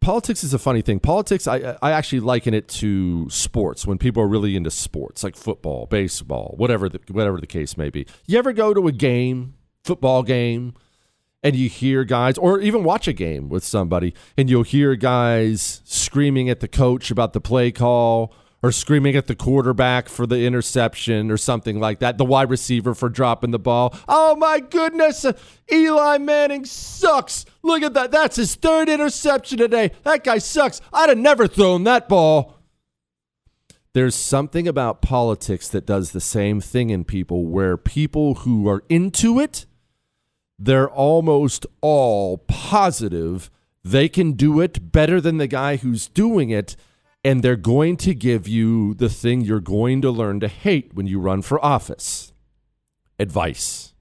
politics 0.00 0.44
is 0.44 0.52
a 0.52 0.58
funny 0.58 0.82
thing. 0.82 1.00
Politics, 1.00 1.46
I 1.46 1.78
I 1.80 1.92
actually 1.92 2.20
liken 2.20 2.52
it 2.52 2.68
to 2.68 3.30
sports 3.30 3.86
when 3.86 3.96
people 3.96 4.22
are 4.22 4.28
really 4.28 4.56
into 4.56 4.70
sports, 4.70 5.24
like 5.24 5.36
football, 5.36 5.86
baseball, 5.86 6.54
whatever 6.58 6.88
the, 6.88 7.00
whatever 7.10 7.40
the 7.40 7.46
case 7.46 7.76
may 7.76 7.90
be. 7.90 8.06
You 8.26 8.38
ever 8.38 8.52
go 8.52 8.74
to 8.74 8.88
a 8.88 8.92
game, 8.92 9.54
football 9.84 10.22
game, 10.22 10.74
and 11.42 11.54
you 11.56 11.68
hear 11.68 12.04
guys, 12.04 12.36
or 12.38 12.60
even 12.60 12.82
watch 12.82 13.08
a 13.08 13.12
game 13.12 13.48
with 13.48 13.64
somebody, 13.64 14.14
and 14.36 14.50
you'll 14.50 14.64
hear 14.64 14.96
guys 14.96 15.80
screaming 15.84 16.50
at 16.50 16.60
the 16.60 16.68
coach 16.68 17.10
about 17.10 17.32
the 17.32 17.40
play 17.40 17.70
call 17.70 18.34
or 18.62 18.72
screaming 18.72 19.16
at 19.16 19.26
the 19.26 19.34
quarterback 19.34 20.08
for 20.08 20.26
the 20.26 20.44
interception 20.44 21.30
or 21.30 21.36
something 21.36 21.78
like 21.78 21.98
that, 22.00 22.18
the 22.18 22.24
wide 22.24 22.50
receiver 22.50 22.94
for 22.94 23.08
dropping 23.08 23.50
the 23.50 23.58
ball. 23.58 23.94
Oh 24.08 24.34
my 24.36 24.60
goodness, 24.60 25.26
Eli 25.72 26.18
Manning 26.18 26.64
sucks. 26.64 27.44
Look 27.62 27.82
at 27.82 27.94
that. 27.94 28.10
That's 28.10 28.36
his 28.36 28.54
third 28.54 28.88
interception 28.88 29.58
today. 29.58 29.92
That 30.04 30.24
guy 30.24 30.38
sucks. 30.38 30.80
I'd 30.92 31.08
have 31.08 31.18
never 31.18 31.46
thrown 31.46 31.84
that 31.84 32.08
ball. 32.08 32.54
There's 33.92 34.14
something 34.14 34.68
about 34.68 35.00
politics 35.00 35.68
that 35.68 35.86
does 35.86 36.12
the 36.12 36.20
same 36.20 36.60
thing 36.60 36.90
in 36.90 37.04
people 37.04 37.46
where 37.46 37.76
people 37.76 38.34
who 38.34 38.68
are 38.68 38.82
into 38.88 39.40
it, 39.40 39.64
they're 40.58 40.90
almost 40.90 41.66
all 41.80 42.38
positive 42.38 43.50
they 43.86 44.08
can 44.08 44.32
do 44.32 44.60
it 44.60 44.90
better 44.90 45.20
than 45.20 45.36
the 45.36 45.46
guy 45.46 45.76
who's 45.76 46.08
doing 46.08 46.50
it 46.50 46.74
and 47.26 47.42
they're 47.42 47.56
going 47.56 47.96
to 47.96 48.14
give 48.14 48.46
you 48.46 48.94
the 48.94 49.08
thing 49.08 49.40
you're 49.40 49.58
going 49.58 50.00
to 50.00 50.12
learn 50.12 50.38
to 50.38 50.46
hate 50.46 50.94
when 50.94 51.08
you 51.08 51.18
run 51.18 51.42
for 51.42 51.62
office 51.62 52.32
advice. 53.18 53.94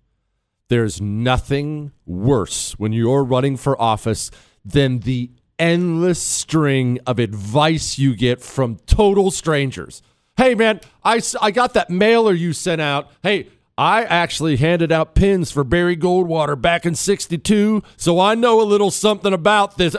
There's 0.67 1.01
nothing 1.01 1.91
worse 2.05 2.73
when 2.77 2.93
you're 2.93 3.23
running 3.23 3.57
for 3.57 3.81
office 3.81 4.29
than 4.63 4.99
the 4.99 5.31
endless 5.57 6.21
string 6.21 6.99
of 7.07 7.17
advice 7.17 7.97
you 7.97 8.15
get 8.15 8.43
from 8.43 8.77
total 8.85 9.31
strangers. 9.31 10.03
Hey, 10.37 10.53
man, 10.53 10.79
I, 11.03 11.19
I 11.41 11.49
got 11.49 11.73
that 11.73 11.89
mailer 11.89 12.33
you 12.33 12.53
sent 12.53 12.79
out. 12.79 13.09
Hey, 13.23 13.47
I 13.75 14.03
actually 14.03 14.57
handed 14.57 14.91
out 14.91 15.15
pins 15.15 15.49
for 15.49 15.63
Barry 15.63 15.97
Goldwater 15.97 16.61
back 16.61 16.85
in 16.85 16.93
62, 16.93 17.81
so 17.97 18.19
I 18.19 18.35
know 18.35 18.61
a 18.61 18.63
little 18.63 18.91
something 18.91 19.33
about 19.33 19.79
this 19.79 19.95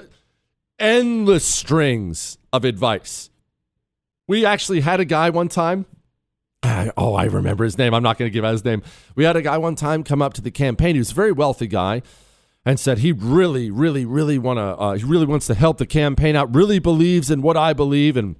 endless 0.78 1.44
strings 1.44 2.38
of 2.52 2.64
advice. 2.64 3.30
We 4.28 4.44
actually 4.44 4.80
had 4.80 5.00
a 5.00 5.04
guy 5.04 5.30
one 5.30 5.48
time. 5.48 5.86
Oh, 6.96 7.14
I 7.14 7.24
remember 7.24 7.64
his 7.64 7.78
name. 7.78 7.94
I'm 7.94 8.02
not 8.02 8.18
going 8.18 8.28
to 8.28 8.32
give 8.32 8.44
out 8.44 8.52
his 8.52 8.64
name. 8.64 8.82
We 9.14 9.24
had 9.24 9.36
a 9.36 9.42
guy 9.42 9.58
one 9.58 9.74
time 9.74 10.02
come 10.02 10.22
up 10.22 10.34
to 10.34 10.40
the 10.40 10.50
campaign. 10.50 10.94
He 10.94 10.98
was 10.98 11.10
a 11.10 11.14
very 11.14 11.32
wealthy 11.32 11.66
guy, 11.66 12.02
and 12.64 12.80
said 12.80 12.98
he 12.98 13.12
really, 13.12 13.70
really, 13.70 14.04
really 14.04 14.38
want 14.38 14.58
to. 14.58 14.62
Uh, 14.62 14.94
he 14.94 15.04
really 15.04 15.26
wants 15.26 15.46
to 15.48 15.54
help 15.54 15.78
the 15.78 15.86
campaign 15.86 16.34
out. 16.34 16.54
Really 16.54 16.78
believes 16.78 17.30
in 17.30 17.42
what 17.42 17.56
I 17.56 17.72
believe, 17.72 18.16
and 18.16 18.36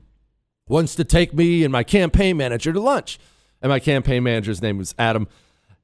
wants 0.68 0.94
to 0.96 1.04
take 1.04 1.34
me 1.34 1.62
and 1.64 1.72
my 1.72 1.84
campaign 1.84 2.36
manager 2.36 2.72
to 2.72 2.80
lunch. 2.80 3.18
And 3.62 3.70
my 3.70 3.78
campaign 3.78 4.22
manager's 4.22 4.60
name 4.60 4.78
was 4.78 4.94
Adam. 4.98 5.28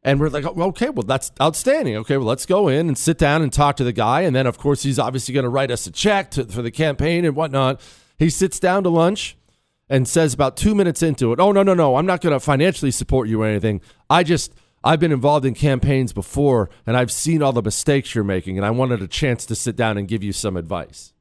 And 0.04 0.18
we're 0.18 0.30
like, 0.30 0.44
"Oh, 0.44 0.60
okay, 0.68 0.90
well, 0.90 1.04
that's 1.04 1.30
outstanding. 1.40 1.96
Okay, 1.98 2.16
well, 2.16 2.26
let's 2.26 2.46
go 2.46 2.68
in 2.68 2.88
and 2.88 2.98
sit 2.98 3.18
down 3.18 3.40
and 3.40 3.52
talk 3.52 3.76
to 3.76 3.84
the 3.84 3.92
guy. 3.92 4.22
And 4.22 4.34
then, 4.34 4.46
of 4.46 4.58
course, 4.58 4.82
he's 4.82 4.98
obviously 4.98 5.32
going 5.32 5.44
to 5.44 5.50
write 5.50 5.70
us 5.70 5.86
a 5.86 5.92
check 5.92 6.32
to, 6.32 6.44
for 6.46 6.62
the 6.62 6.72
campaign 6.72 7.24
and 7.24 7.36
whatnot. 7.36 7.80
He 8.18 8.28
sits 8.28 8.58
down 8.58 8.82
to 8.82 8.88
lunch 8.88 9.36
and 9.88 10.08
says 10.08 10.34
about 10.34 10.56
two 10.56 10.74
minutes 10.74 11.02
into 11.02 11.32
it, 11.32 11.38
Oh, 11.38 11.52
no, 11.52 11.62
no, 11.62 11.74
no, 11.74 11.96
I'm 11.96 12.06
not 12.06 12.20
going 12.20 12.32
to 12.32 12.40
financially 12.40 12.90
support 12.90 13.28
you 13.28 13.42
or 13.42 13.46
anything. 13.46 13.80
I 14.08 14.22
just, 14.22 14.54
I've 14.82 15.00
been 15.00 15.12
involved 15.12 15.44
in 15.44 15.54
campaigns 15.54 16.12
before 16.12 16.70
and 16.86 16.96
I've 16.96 17.12
seen 17.12 17.42
all 17.42 17.52
the 17.52 17.62
mistakes 17.62 18.14
you're 18.14 18.24
making, 18.24 18.56
and 18.56 18.66
I 18.66 18.70
wanted 18.70 19.02
a 19.02 19.06
chance 19.06 19.46
to 19.46 19.54
sit 19.54 19.76
down 19.76 19.98
and 19.98 20.08
give 20.08 20.22
you 20.22 20.32
some 20.32 20.56
advice. 20.56 21.12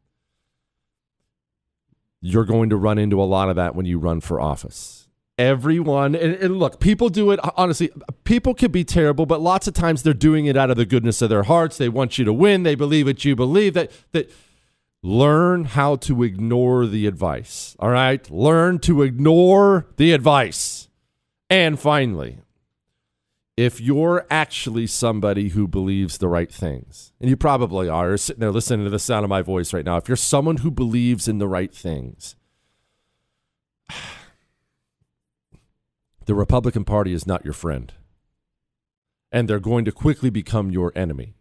You're 2.22 2.46
going 2.46 2.70
to 2.70 2.78
run 2.78 2.98
into 2.98 3.22
a 3.22 3.26
lot 3.26 3.50
of 3.50 3.56
that 3.58 3.76
when 3.76 3.86
you 3.86 4.00
run 4.00 4.22
for 4.22 4.40
office. 4.40 5.01
Everyone, 5.42 6.14
and, 6.14 6.36
and 6.36 6.60
look, 6.60 6.80
people 6.80 7.10
do 7.10 7.32
it. 7.32 7.40
Honestly, 7.58 7.90
people 8.26 8.54
can 8.54 8.72
be 8.72 8.84
terrible, 8.84 9.26
but 9.26 9.42
lots 9.42 9.68
of 9.68 9.74
times 9.74 10.04
they're 10.04 10.14
doing 10.14 10.46
it 10.46 10.56
out 10.56 10.70
of 10.70 10.78
the 10.78 10.86
goodness 10.86 11.20
of 11.24 11.32
their 11.32 11.42
hearts. 11.42 11.80
They 11.80 11.90
want 11.90 12.20
you 12.20 12.26
to 12.26 12.32
win. 12.32 12.62
They 12.62 12.76
believe 12.76 13.08
what 13.08 13.26
you 13.26 13.36
believe. 13.36 13.74
That 13.74 13.92
that 14.12 14.32
learn 15.02 15.66
how 15.66 15.96
to 15.96 16.22
ignore 16.22 16.86
the 16.86 17.08
advice. 17.08 17.76
All 17.80 17.90
right, 17.90 18.30
learn 18.30 18.78
to 18.82 19.02
ignore 19.02 19.88
the 19.98 20.14
advice. 20.14 20.90
And 21.50 21.80
finally, 21.80 22.38
if 23.58 23.82
you're 23.82 24.28
actually 24.30 24.86
somebody 24.86 25.50
who 25.50 25.68
believes 25.68 26.20
the 26.20 26.28
right 26.28 26.52
things, 26.52 27.14
and 27.20 27.32
you 27.32 27.36
probably 27.36 27.90
are, 27.90 28.10
you're 28.10 28.18
sitting 28.18 28.42
there 28.42 28.52
listening 28.52 28.86
to 28.86 28.92
the 28.92 29.00
sound 29.00 29.24
of 29.24 29.30
my 29.30 29.42
voice 29.42 29.74
right 29.74 29.86
now, 29.86 29.98
if 29.98 30.08
you're 30.08 30.16
someone 30.16 30.58
who 30.58 30.70
believes 30.70 31.28
in 31.28 31.40
the 31.40 31.48
right 31.48 31.74
things, 31.74 32.36
the 36.26 36.36
Republican 36.36 36.86
Party 36.86 37.14
is 37.14 37.28
not 37.28 37.44
your 37.46 37.54
friend. 37.54 37.94
And 39.32 39.48
they're 39.48 39.60
going 39.60 39.86
to 39.86 39.92
quickly 39.92 40.30
become 40.30 40.72
your 40.72 40.92
enemy. 40.96 41.36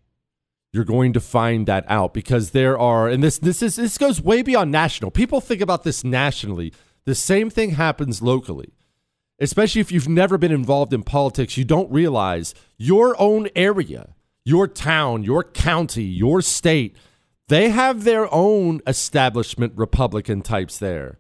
You're 0.73 0.85
going 0.85 1.13
to 1.15 1.21
find 1.21 1.67
that 1.67 1.85
out 1.89 2.15
because 2.15 2.51
there 2.51 2.79
are, 2.79 3.09
and 3.09 3.23
this 3.23 3.39
this 3.39 3.63
is 3.63 3.77
this 3.77 3.99
goes 3.99 4.23
way 4.23 4.43
beyond 4.43 4.71
national. 4.71 5.11
People 5.11 5.41
think 5.41 5.61
about 5.61 5.83
this 5.83 6.05
nationally. 6.05 6.73
The 7.05 7.17
same 7.17 7.51
thing 7.51 7.71
happens 7.71 8.23
locally 8.23 8.73
especially 9.41 9.81
if 9.81 9.91
you've 9.91 10.09
never 10.09 10.39
been 10.39 10.53
involved 10.53 10.93
in 10.93 11.03
politics, 11.03 11.57
you 11.57 11.65
don't 11.65 11.91
realize 11.91 12.55
your 12.77 13.21
own 13.21 13.49
area, 13.57 14.15
your 14.45 14.69
town, 14.69 15.25
your 15.25 15.43
county, 15.43 16.05
your 16.05 16.43
state, 16.43 16.95
they 17.49 17.71
have 17.71 18.05
their 18.05 18.33
own 18.33 18.81
establishment 18.87 19.73
Republican 19.75 20.43
types 20.43 20.79
there. 20.79 21.19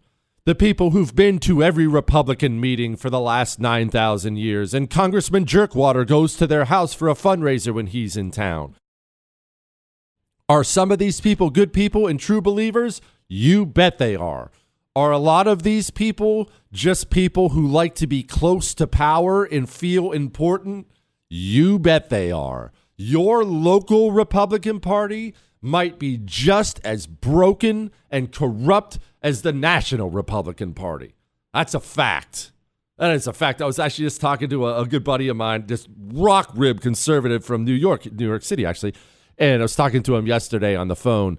The 0.50 0.56
people 0.56 0.90
who've 0.90 1.14
been 1.14 1.38
to 1.42 1.62
every 1.62 1.86
Republican 1.86 2.60
meeting 2.60 2.96
for 2.96 3.08
the 3.08 3.20
last 3.20 3.60
9,000 3.60 4.34
years, 4.34 4.74
and 4.74 4.90
Congressman 4.90 5.44
Jerkwater 5.44 6.04
goes 6.04 6.34
to 6.34 6.46
their 6.48 6.64
house 6.64 6.92
for 6.92 7.08
a 7.08 7.14
fundraiser 7.14 7.72
when 7.72 7.86
he's 7.86 8.16
in 8.16 8.32
town. 8.32 8.74
Are 10.48 10.64
some 10.64 10.90
of 10.90 10.98
these 10.98 11.20
people 11.20 11.50
good 11.50 11.72
people 11.72 12.08
and 12.08 12.18
true 12.18 12.42
believers? 12.42 13.00
You 13.28 13.64
bet 13.64 13.98
they 13.98 14.16
are. 14.16 14.50
Are 14.96 15.12
a 15.12 15.18
lot 15.18 15.46
of 15.46 15.62
these 15.62 15.90
people 15.90 16.50
just 16.72 17.10
people 17.10 17.50
who 17.50 17.64
like 17.64 17.94
to 17.94 18.08
be 18.08 18.24
close 18.24 18.74
to 18.74 18.88
power 18.88 19.44
and 19.44 19.70
feel 19.70 20.10
important? 20.10 20.88
You 21.28 21.78
bet 21.78 22.10
they 22.10 22.32
are. 22.32 22.72
Your 22.96 23.44
local 23.44 24.10
Republican 24.10 24.80
Party 24.80 25.32
might 25.62 26.00
be 26.00 26.18
just 26.18 26.80
as 26.82 27.06
broken 27.06 27.92
and 28.10 28.32
corrupt 28.32 28.98
as 29.22 29.42
the 29.42 29.52
national 29.52 30.10
Republican 30.10 30.74
Party. 30.74 31.14
That's 31.52 31.74
a 31.74 31.80
fact. 31.80 32.52
That 32.98 33.14
is 33.14 33.26
a 33.26 33.32
fact. 33.32 33.62
I 33.62 33.66
was 33.66 33.78
actually 33.78 34.06
just 34.06 34.20
talking 34.20 34.50
to 34.50 34.68
a, 34.68 34.82
a 34.82 34.86
good 34.86 35.04
buddy 35.04 35.28
of 35.28 35.36
mine, 35.36 35.66
this 35.66 35.88
rock 36.12 36.50
rib 36.54 36.80
conservative 36.80 37.44
from 37.44 37.64
New 37.64 37.72
York, 37.72 38.10
New 38.12 38.26
York 38.26 38.42
City, 38.42 38.66
actually. 38.66 38.94
And 39.38 39.62
I 39.62 39.64
was 39.64 39.74
talking 39.74 40.02
to 40.02 40.16
him 40.16 40.26
yesterday 40.26 40.76
on 40.76 40.88
the 40.88 40.96
phone 40.96 41.38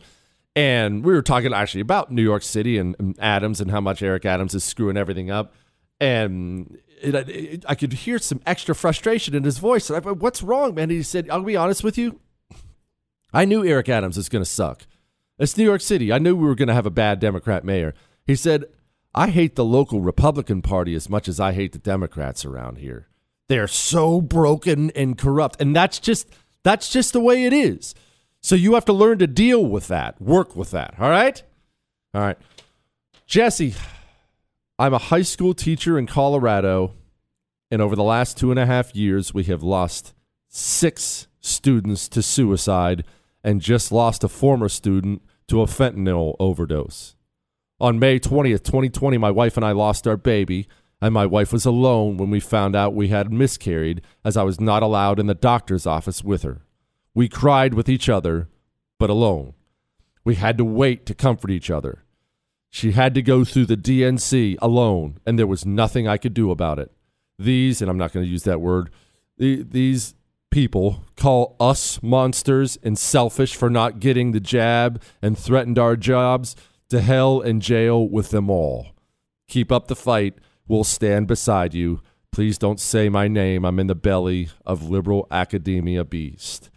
and 0.56 1.06
we 1.06 1.14
were 1.14 1.22
talking 1.22 1.54
actually 1.54 1.82
about 1.82 2.12
New 2.12 2.24
York 2.24 2.44
City 2.44 2.78
and, 2.78 2.96
and 3.00 3.16
Adams 3.20 3.62
and 3.62 3.72
how 3.72 3.80
much 3.80 4.02
Eric 4.02 4.26
Adams 4.26 4.54
is 4.54 4.64
screwing 4.64 4.98
everything 4.98 5.32
up. 5.32 5.54
And 6.00 6.78
it, 7.02 7.16
it, 7.16 7.66
I 7.70 7.76
could 7.76 7.94
hear 7.94 8.20
some 8.20 8.42
extra 8.46 8.76
frustration 8.76 9.34
in 9.34 9.44
his 9.44 9.60
voice. 9.60 9.90
And 9.90 9.96
I 9.96 10.00
went, 10.00 10.22
What's 10.22 10.44
wrong, 10.44 10.76
man? 10.76 10.84
And 10.84 10.92
he 10.92 11.04
said, 11.04 11.30
I'll 11.30 11.44
be 11.44 11.56
honest 11.56 11.84
with 11.84 11.98
you. 11.98 12.20
I 13.34 13.46
knew 13.46 13.64
Eric 13.64 13.88
Adams 13.88 14.18
is 14.18 14.28
going 14.28 14.44
to 14.44 14.50
suck. 14.50 14.86
It's 15.42 15.58
New 15.58 15.64
York 15.64 15.82
City. 15.82 16.14
I 16.14 16.20
knew 16.20 16.36
we 16.36 16.46
were 16.46 16.54
going 16.54 16.68
to 16.68 16.76
have 16.76 16.86
a 16.86 16.92
bad 16.92 17.20
Democrat 17.20 17.66
mayor. 17.66 17.96
He 18.28 18.36
said, 18.36 18.66
I 19.16 19.30
hate 19.30 19.56
the 19.56 19.66
local 19.66 20.00
Republican 20.00 20.62
Party 20.62 20.94
as 20.94 21.10
much 21.10 21.28
as 21.28 21.40
I 21.40 21.54
hate 21.54 21.72
the 21.72 21.80
Democrats 21.80 22.46
around 22.46 22.78
here. 22.78 23.08
They're 23.50 23.68
so 23.68 24.22
broken 24.22 24.92
and 24.92 25.18
corrupt. 25.18 25.60
And 25.60 25.76
that's 25.76 25.98
just 25.98 26.30
that's 26.62 26.92
just 26.92 27.12
the 27.12 27.20
way 27.20 27.46
it 27.46 27.54
is. 27.54 27.96
So 28.40 28.54
you 28.54 28.76
have 28.76 28.86
to 28.86 28.94
learn 28.94 29.18
to 29.18 29.26
deal 29.26 29.66
with 29.66 29.88
that, 29.88 30.22
work 30.22 30.56
with 30.56 30.70
that. 30.72 30.94
All 31.00 31.10
right? 31.10 31.42
All 32.14 32.22
right. 32.22 32.38
Jesse, 33.26 33.74
I'm 34.78 34.94
a 34.94 35.00
high 35.00 35.24
school 35.24 35.56
teacher 35.56 35.98
in 35.98 36.06
Colorado, 36.06 36.94
and 37.72 37.82
over 37.82 37.96
the 37.96 38.04
last 38.04 38.38
two 38.38 38.52
and 38.52 38.60
a 38.60 38.68
half 38.68 38.96
years, 38.96 39.34
we 39.34 39.46
have 39.46 39.64
lost 39.64 40.14
six 40.50 41.28
students 41.40 42.08
to 42.10 42.22
suicide 42.22 43.04
and 43.44 43.60
just 43.60 43.92
lost 43.92 44.24
a 44.24 44.30
former 44.30 44.70
student 44.70 45.24
to 45.52 45.62
a 45.62 45.66
fentanyl 45.66 46.34
overdose. 46.40 47.18
On 47.82 48.00
May 48.00 48.22
20th, 48.22 48.64
2020, 48.64 49.18
my 49.18 49.30
wife 49.30 49.58
and 49.58 49.66
I 49.66 49.74
lost 49.74 50.08
our 50.08 50.16
baby, 50.16 50.66
and 51.02 51.14
my 51.14 51.26
wife 51.26 51.52
was 51.52 51.66
alone 51.66 52.16
when 52.16 52.30
we 52.30 52.40
found 52.40 52.74
out 52.74 52.96
we 52.96 53.10
had 53.10 53.34
miscarried, 53.34 54.02
as 54.24 54.38
I 54.38 54.44
was 54.44 54.62
not 54.62 54.82
allowed 54.82 55.20
in 55.20 55.26
the 55.26 55.36
doctor's 55.36 55.86
office 55.86 56.24
with 56.24 56.44
her. 56.44 56.62
We 57.14 57.28
cried 57.28 57.74
with 57.74 57.90
each 57.90 58.08
other, 58.08 58.48
but 58.98 59.10
alone. 59.10 59.54
We 60.24 60.36
had 60.36 60.58
to 60.58 60.64
wait 60.64 61.06
to 61.08 61.14
comfort 61.14 61.52
each 61.52 61.70
other. 61.70 62.06
She 62.70 62.94
had 62.94 63.14
to 63.16 63.22
go 63.22 63.44
through 63.44 63.66
the 63.66 63.76
D&C 63.76 64.58
alone, 64.62 65.18
and 65.26 65.38
there 65.38 65.48
was 65.48 65.66
nothing 65.66 66.08
I 66.08 66.16
could 66.16 66.34
do 66.34 66.50
about 66.50 66.80
it. 66.80 66.94
These, 67.38 67.82
and 67.82 67.92
I'm 67.92 67.98
not 67.98 68.14
going 68.14 68.26
to 68.26 68.32
use 68.32 68.44
that 68.44 68.62
word, 68.62 68.90
these 69.38 70.16
people 70.52 71.04
call 71.16 71.56
us 71.60 72.02
monsters 72.04 72.78
and 72.84 73.00
selfish 73.00 73.56
for 73.56 73.70
not 73.70 74.00
getting 74.00 74.32
the 74.32 74.40
jab 74.40 75.02
and 75.22 75.38
threatened 75.38 75.80
our 75.80 75.96
jobs 75.96 76.56
to 76.90 77.02
hell 77.02 77.42
and 77.42 77.62
jail 77.62 78.08
with 78.08 78.30
them 78.30 78.50
all. 78.50 78.90
Keep 79.48 79.72
up 79.72 79.88
the 79.88 79.96
fight. 79.96 80.36
We'll 80.68 80.84
stand 80.84 81.28
beside 81.28 81.74
you. 81.74 82.02
Please 82.32 82.58
don't 82.58 82.80
say 82.80 83.10
my 83.10 83.28
name. 83.28 83.66
I'm 83.66 83.80
in 83.80 83.88
the 83.88 83.96
belly 83.96 84.50
of 84.66 84.90
liberal 84.90 85.28
academia 85.32 86.04
beast. 86.04 86.70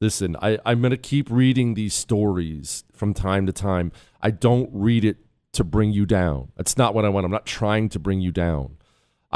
Listen, 0.00 0.36
I, 0.42 0.58
I'm 0.64 0.80
going 0.80 0.90
to 0.90 0.96
keep 0.96 1.30
reading 1.30 1.74
these 1.74 1.94
stories 1.94 2.84
from 2.92 3.14
time 3.14 3.46
to 3.46 3.52
time. 3.52 3.92
I 4.20 4.30
don't 4.30 4.68
read 4.72 5.04
it 5.04 5.18
to 5.52 5.64
bring 5.64 5.90
you 5.90 6.06
down. 6.06 6.52
That's 6.56 6.76
not 6.76 6.94
what 6.94 7.04
I 7.04 7.08
want. 7.08 7.24
I'm 7.24 7.32
not 7.32 7.46
trying 7.46 7.88
to 7.90 7.98
bring 7.98 8.20
you 8.20 8.30
down. 8.30 8.75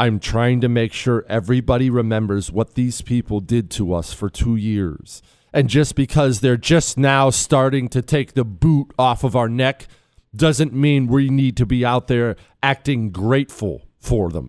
I'm 0.01 0.19
trying 0.19 0.63
to 0.63 0.69
make 0.71 0.95
sure 0.95 1.27
everybody 1.29 1.91
remembers 1.91 2.51
what 2.51 2.73
these 2.73 3.03
people 3.03 3.41
did 3.41 3.71
to 3.73 3.93
us 3.93 4.15
for 4.15 4.31
two 4.31 4.57
years. 4.57 5.21
And 5.53 5.69
just 5.69 5.95
because 5.95 6.41
they're 6.41 6.57
just 6.57 6.97
now 6.97 7.29
starting 7.29 7.87
to 7.91 8.01
take 8.01 8.33
the 8.33 8.43
boot 8.43 8.95
off 8.99 9.25
of 9.25 9.37
our 9.37 9.47
neck 9.47 9.89
doesn't 10.35 10.73
mean 10.73 11.07
we 11.07 11.29
need 11.29 11.55
to 11.59 11.67
be 11.67 11.85
out 11.85 12.09
there 12.09 12.37
acting 12.63 13.11
grateful 13.11 13.83
for 13.99 14.31
them. 14.31 14.49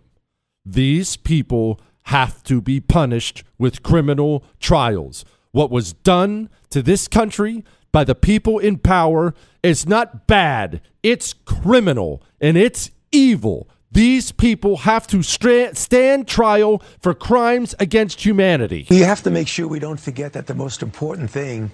These 0.66 1.18
people 1.18 1.82
have 2.04 2.42
to 2.44 2.62
be 2.62 2.80
punished 2.80 3.44
with 3.58 3.84
criminal 3.84 4.46
trials. 4.62 5.26
What 5.52 5.70
was 5.70 5.92
done 5.92 6.50
to 6.70 6.82
this 6.82 7.10
country 7.10 7.66
by 7.92 8.06
the 8.06 8.16
people 8.16 8.58
in 8.58 8.78
power 8.78 9.34
is 9.62 9.86
not 9.86 10.28
bad, 10.28 10.80
it's 11.04 11.34
criminal 11.34 12.24
and 12.40 12.56
it's 12.56 12.90
evil. 13.12 13.68
These 13.92 14.32
people 14.32 14.78
have 14.78 15.06
to 15.08 15.22
stand 15.22 16.28
trial 16.28 16.82
for 17.02 17.14
crimes 17.14 17.76
against 17.78 18.24
humanity. 18.24 18.88
We 18.90 19.00
have 19.00 19.22
to 19.24 19.32
make 19.32 19.50
sure 19.50 19.68
we 19.68 19.80
don't 19.80 20.00
forget 20.00 20.32
that 20.34 20.48
the 20.48 20.54
most 20.54 20.82
important 20.82 21.30
thing 21.30 21.72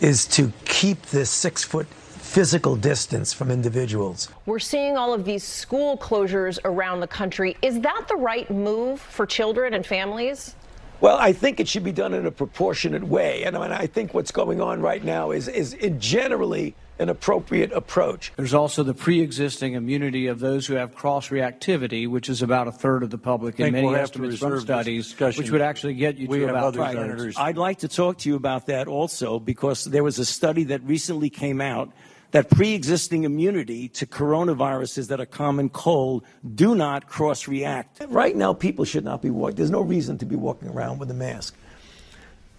is 0.00 0.26
to 0.26 0.52
keep 0.64 1.02
this 1.06 1.28
six 1.28 1.64
foot 1.64 1.88
physical 1.88 2.76
distance 2.76 3.32
from 3.32 3.50
individuals. 3.50 4.28
We're 4.46 4.60
seeing 4.60 4.96
all 4.96 5.12
of 5.12 5.24
these 5.24 5.42
school 5.42 5.96
closures 5.96 6.58
around 6.64 7.00
the 7.00 7.06
country. 7.08 7.56
Is 7.62 7.80
that 7.80 8.06
the 8.08 8.16
right 8.16 8.48
move 8.48 9.00
for 9.00 9.26
children 9.26 9.74
and 9.74 9.84
families? 9.84 10.54
Well, 11.00 11.18
I 11.18 11.32
think 11.32 11.60
it 11.60 11.68
should 11.68 11.84
be 11.84 11.92
done 11.92 12.14
in 12.14 12.26
a 12.26 12.30
proportionate 12.30 13.04
way. 13.04 13.44
And 13.44 13.56
I, 13.56 13.60
mean, 13.60 13.72
I 13.72 13.86
think 13.86 14.14
what's 14.14 14.30
going 14.30 14.60
on 14.60 14.80
right 14.80 15.04
now 15.04 15.30
is, 15.30 15.48
is 15.48 15.76
generally 15.98 16.74
an 16.98 17.10
appropriate 17.10 17.72
approach. 17.72 18.32
There's 18.36 18.54
also 18.54 18.82
the 18.82 18.94
pre-existing 18.94 19.74
immunity 19.74 20.28
of 20.28 20.40
those 20.40 20.66
who 20.66 20.74
have 20.74 20.94
cross-reactivity, 20.94 22.08
which 22.08 22.30
is 22.30 22.40
about 22.40 22.68
a 22.68 22.72
third 22.72 23.02
of 23.02 23.10
the 23.10 23.18
public 23.18 23.60
in 23.60 23.72
many 23.72 23.86
we'll 23.86 23.96
estimates 23.96 24.38
from 24.38 24.58
studies, 24.60 25.14
which 25.18 25.50
would 25.50 25.60
actually 25.60 25.94
get 25.94 26.16
you 26.16 26.28
we 26.28 26.38
to 26.38 26.48
about 26.48 26.64
other 26.64 26.78
two-thirds. 26.78 26.94
senators. 26.94 27.36
I'd 27.36 27.58
like 27.58 27.80
to 27.80 27.88
talk 27.88 28.18
to 28.18 28.30
you 28.30 28.36
about 28.36 28.66
that 28.66 28.88
also 28.88 29.38
because 29.38 29.84
there 29.84 30.02
was 30.02 30.18
a 30.18 30.24
study 30.24 30.64
that 30.64 30.82
recently 30.84 31.28
came 31.28 31.60
out 31.60 31.92
that 32.32 32.50
pre-existing 32.50 33.24
immunity 33.24 33.88
to 33.88 34.06
coronaviruses 34.06 35.08
that 35.08 35.20
are 35.20 35.26
common 35.26 35.68
cold 35.68 36.24
do 36.54 36.74
not 36.74 37.08
cross-react. 37.08 38.02
Right 38.08 38.36
now, 38.36 38.52
people 38.52 38.84
should 38.84 39.04
not 39.04 39.22
be 39.22 39.30
walking. 39.30 39.56
There's 39.56 39.70
no 39.70 39.80
reason 39.80 40.18
to 40.18 40.26
be 40.26 40.36
walking 40.36 40.68
around 40.68 40.98
with 40.98 41.10
a 41.10 41.14
mask. 41.14 41.54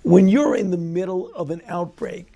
When 0.04 0.28
you're 0.28 0.56
in 0.56 0.72
the 0.72 0.78
middle 0.78 1.32
of 1.34 1.52
an 1.52 1.62
outbreak, 1.68 2.28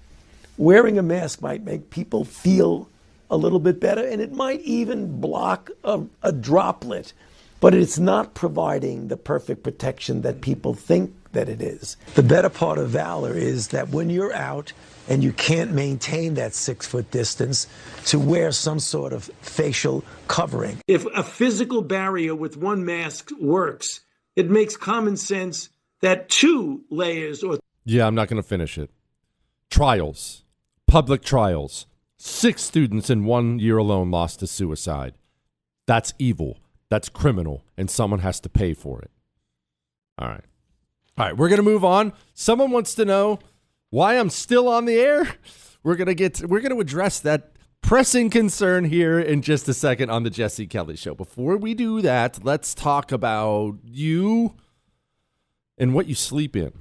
wearing 0.57 0.97
a 0.97 1.03
mask 1.03 1.41
might 1.41 1.63
make 1.63 1.89
people 1.89 2.25
feel 2.25 2.89
a 3.29 3.37
little 3.37 3.59
bit 3.59 3.79
better, 3.79 4.05
and 4.05 4.21
it 4.21 4.33
might 4.33 4.59
even 4.61 5.21
block 5.21 5.71
a, 5.85 6.01
a 6.21 6.33
droplet, 6.33 7.13
but 7.61 7.73
it's 7.73 7.97
not 7.97 8.33
providing 8.33 9.07
the 9.07 9.15
perfect 9.15 9.63
protection 9.63 10.21
that 10.21 10.41
people 10.41 10.73
think 10.73 11.13
that 11.31 11.47
it 11.47 11.61
is. 11.61 11.95
The 12.15 12.23
better 12.23 12.49
part 12.49 12.77
of 12.77 12.89
valor 12.89 13.33
is 13.33 13.69
that 13.69 13.89
when 13.89 14.09
you're 14.09 14.33
out 14.33 14.73
and 15.11 15.21
you 15.21 15.33
can't 15.33 15.73
maintain 15.73 16.35
that 16.35 16.53
six 16.53 16.87
foot 16.87 17.11
distance, 17.11 17.67
to 18.05 18.17
wear 18.17 18.53
some 18.53 18.79
sort 18.79 19.11
of 19.11 19.25
facial 19.41 20.05
covering. 20.29 20.77
If 20.87 21.05
a 21.13 21.21
physical 21.21 21.81
barrier 21.81 22.33
with 22.33 22.55
one 22.55 22.85
mask 22.85 23.29
works, 23.37 23.99
it 24.37 24.49
makes 24.49 24.77
common 24.77 25.17
sense 25.17 25.67
that 25.99 26.29
two 26.29 26.85
layers 26.89 27.43
or 27.43 27.59
Yeah, 27.83 28.07
I'm 28.07 28.15
not 28.15 28.29
going 28.29 28.41
to 28.41 28.47
finish 28.47 28.77
it. 28.77 28.89
Trials, 29.69 30.45
public 30.87 31.23
trials. 31.23 31.87
Six 32.17 32.61
students 32.61 33.09
in 33.09 33.25
one 33.25 33.59
year 33.59 33.77
alone 33.77 34.11
lost 34.11 34.39
to 34.39 34.47
suicide. 34.47 35.15
That's 35.87 36.13
evil. 36.19 36.59
That's 36.87 37.09
criminal, 37.09 37.65
and 37.75 37.89
someone 37.89 38.19
has 38.19 38.39
to 38.41 38.49
pay 38.49 38.73
for 38.73 39.01
it. 39.01 39.11
All 40.17 40.29
right. 40.29 40.45
All 41.17 41.25
right, 41.25 41.35
we're 41.35 41.49
going 41.49 41.57
to 41.57 41.63
move 41.63 41.83
on. 41.83 42.13
Someone 42.33 42.71
wants 42.71 42.95
to 42.95 43.03
know 43.03 43.39
why 43.91 44.17
I'm 44.17 44.31
still 44.31 44.67
on 44.67 44.85
the 44.85 44.95
air. 44.95 45.35
We're 45.83 45.95
to 45.97 46.15
get 46.15 46.41
we're 46.41 46.61
to 46.61 46.79
address 46.79 47.19
that 47.19 47.51
pressing 47.81 48.29
concern 48.29 48.85
here 48.85 49.19
in 49.19 49.41
just 49.41 49.67
a 49.67 49.73
second 49.73 50.09
on 50.09 50.23
the 50.23 50.29
Jesse 50.29 50.65
Kelly 50.65 50.95
show. 50.95 51.13
Before 51.13 51.57
we 51.57 51.73
do 51.73 52.01
that, 52.01 52.43
let's 52.43 52.73
talk 52.73 53.11
about 53.11 53.77
you 53.83 54.55
and 55.77 55.93
what 55.93 56.07
you 56.07 56.15
sleep 56.15 56.55
in. 56.55 56.71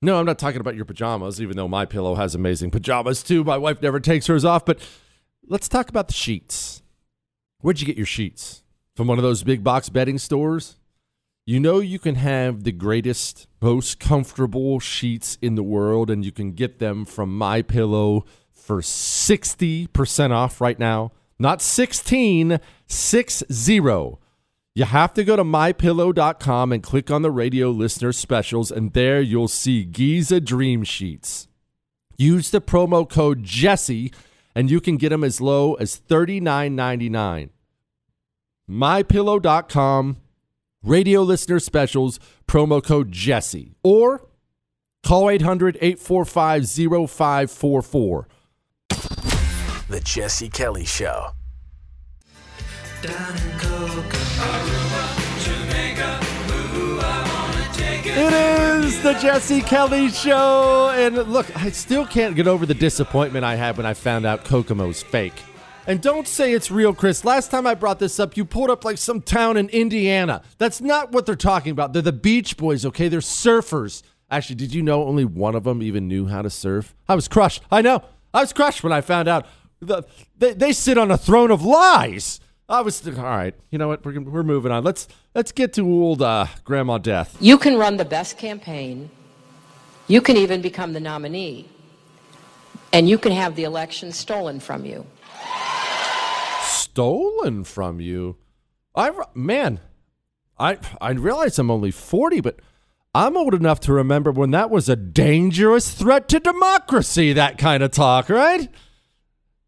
No, 0.00 0.18
I'm 0.18 0.26
not 0.26 0.38
talking 0.38 0.60
about 0.60 0.74
your 0.74 0.84
pajamas, 0.84 1.40
even 1.40 1.56
though 1.56 1.68
my 1.68 1.84
pillow 1.84 2.16
has 2.16 2.34
amazing 2.34 2.70
pajamas 2.70 3.22
too. 3.22 3.44
My 3.44 3.56
wife 3.56 3.80
never 3.80 4.00
takes 4.00 4.26
hers 4.26 4.44
off, 4.44 4.64
but 4.64 4.80
let's 5.46 5.68
talk 5.68 5.88
about 5.88 6.08
the 6.08 6.14
sheets. 6.14 6.82
Where'd 7.60 7.80
you 7.80 7.86
get 7.86 7.96
your 7.96 8.06
sheets? 8.06 8.64
From 8.96 9.06
one 9.06 9.18
of 9.18 9.22
those 9.22 9.42
big 9.42 9.62
box 9.62 9.88
bedding 9.88 10.18
stores? 10.18 10.76
You 11.44 11.58
know 11.58 11.80
you 11.80 11.98
can 11.98 12.14
have 12.14 12.62
the 12.62 12.70
greatest, 12.70 13.48
most 13.60 13.98
comfortable 13.98 14.78
sheets 14.78 15.38
in 15.42 15.56
the 15.56 15.62
world, 15.64 16.08
and 16.08 16.24
you 16.24 16.30
can 16.30 16.52
get 16.52 16.78
them 16.78 17.04
from 17.04 17.36
My 17.36 17.62
Pillow 17.62 18.24
for 18.52 18.80
60% 18.80 20.30
off 20.30 20.60
right 20.60 20.78
now. 20.78 21.10
Not 21.40 21.60
16, 21.60 22.60
6 22.86 23.42
0. 23.50 24.18
You 24.76 24.84
have 24.84 25.12
to 25.14 25.24
go 25.24 25.34
to 25.34 25.42
mypillow.com 25.42 26.72
and 26.72 26.80
click 26.80 27.10
on 27.10 27.22
the 27.22 27.30
radio 27.32 27.70
listener 27.70 28.12
specials, 28.12 28.70
and 28.70 28.92
there 28.92 29.20
you'll 29.20 29.48
see 29.48 29.82
Giza 29.82 30.40
Dream 30.40 30.84
Sheets. 30.84 31.48
Use 32.16 32.50
the 32.50 32.60
promo 32.60 33.08
code 33.08 33.42
Jesse, 33.42 34.12
and 34.54 34.70
you 34.70 34.80
can 34.80 34.96
get 34.96 35.08
them 35.08 35.24
as 35.24 35.40
low 35.40 35.74
as 35.74 36.00
$39.99. 36.08 37.50
Mypillow.com, 38.70 40.16
radio 40.82 41.22
listener 41.22 41.60
specials, 41.60 42.18
promo 42.46 42.82
code 42.82 43.12
Jesse, 43.12 43.74
or 43.82 44.26
call 45.02 45.30
800 45.30 45.76
845 45.80 46.68
0544. 47.10 48.28
The 49.88 50.00
Jesse 50.00 50.48
Kelly 50.48 50.84
Show. 50.84 51.30
It 58.14 58.32
is 58.32 59.02
the 59.02 59.14
Jesse 59.14 59.60
Kelly 59.62 60.10
Show. 60.10 60.90
And 60.94 61.16
look, 61.16 61.54
I 61.56 61.70
still 61.70 62.06
can't 62.06 62.36
get 62.36 62.46
over 62.46 62.66
the 62.66 62.74
disappointment 62.74 63.44
I 63.44 63.56
had 63.56 63.76
when 63.76 63.86
I 63.86 63.94
found 63.94 64.26
out 64.26 64.44
Kokomo's 64.44 65.02
fake. 65.02 65.34
And 65.86 66.00
don't 66.00 66.28
say 66.28 66.52
it's 66.52 66.70
real, 66.70 66.94
Chris. 66.94 67.24
Last 67.24 67.50
time 67.50 67.66
I 67.66 67.74
brought 67.74 67.98
this 67.98 68.20
up, 68.20 68.36
you 68.36 68.44
pulled 68.44 68.70
up 68.70 68.84
like 68.84 68.98
some 68.98 69.20
town 69.20 69.56
in 69.56 69.68
Indiana. 69.70 70.42
That's 70.58 70.80
not 70.80 71.10
what 71.10 71.26
they're 71.26 71.34
talking 71.34 71.72
about. 71.72 71.92
They're 71.92 72.02
the 72.02 72.12
Beach 72.12 72.56
Boys, 72.56 72.86
okay? 72.86 73.08
They're 73.08 73.20
surfers. 73.20 74.02
Actually, 74.30 74.56
did 74.56 74.72
you 74.74 74.82
know 74.82 75.04
only 75.04 75.24
one 75.24 75.54
of 75.54 75.64
them 75.64 75.82
even 75.82 76.06
knew 76.06 76.26
how 76.26 76.42
to 76.42 76.50
surf? 76.50 76.94
I 77.08 77.14
was 77.14 77.26
crushed. 77.26 77.62
I 77.70 77.82
know. 77.82 78.02
I 78.32 78.40
was 78.40 78.52
crushed 78.52 78.84
when 78.84 78.92
I 78.92 79.00
found 79.00 79.28
out. 79.28 79.46
The, 79.80 80.04
they, 80.38 80.54
they 80.54 80.72
sit 80.72 80.96
on 80.96 81.10
a 81.10 81.18
throne 81.18 81.50
of 81.50 81.64
lies. 81.64 82.38
I 82.68 82.80
was 82.80 83.06
all 83.06 83.14
right. 83.24 83.54
You 83.70 83.78
know 83.78 83.88
what? 83.88 84.04
We're, 84.04 84.20
we're 84.20 84.42
moving 84.44 84.70
on. 84.70 84.84
Let's 84.84 85.08
let's 85.34 85.52
get 85.52 85.72
to 85.74 85.86
old 85.86 86.22
uh, 86.22 86.46
Grandma 86.64 86.98
Death. 86.98 87.36
You 87.40 87.58
can 87.58 87.76
run 87.76 87.96
the 87.96 88.04
best 88.04 88.38
campaign. 88.38 89.10
You 90.06 90.22
can 90.22 90.36
even 90.36 90.62
become 90.62 90.92
the 90.92 91.00
nominee. 91.00 91.68
And 92.92 93.08
you 93.08 93.18
can 93.18 93.32
have 93.32 93.56
the 93.56 93.64
election 93.64 94.12
stolen 94.12 94.60
from 94.60 94.86
you. 94.86 95.04
Stolen 96.92 97.64
from 97.64 98.00
you? 98.00 98.36
I 98.94 99.12
man, 99.32 99.80
I 100.58 100.76
I 101.00 101.12
realize 101.12 101.58
I'm 101.58 101.70
only 101.70 101.90
40, 101.90 102.42
but 102.42 102.60
I'm 103.14 103.34
old 103.34 103.54
enough 103.54 103.80
to 103.80 103.94
remember 103.94 104.30
when 104.30 104.50
that 104.50 104.68
was 104.68 104.90
a 104.90 104.96
dangerous 104.96 105.90
threat 105.94 106.28
to 106.28 106.38
democracy. 106.38 107.32
That 107.32 107.56
kind 107.56 107.82
of 107.82 107.92
talk, 107.92 108.28
right? 108.28 108.68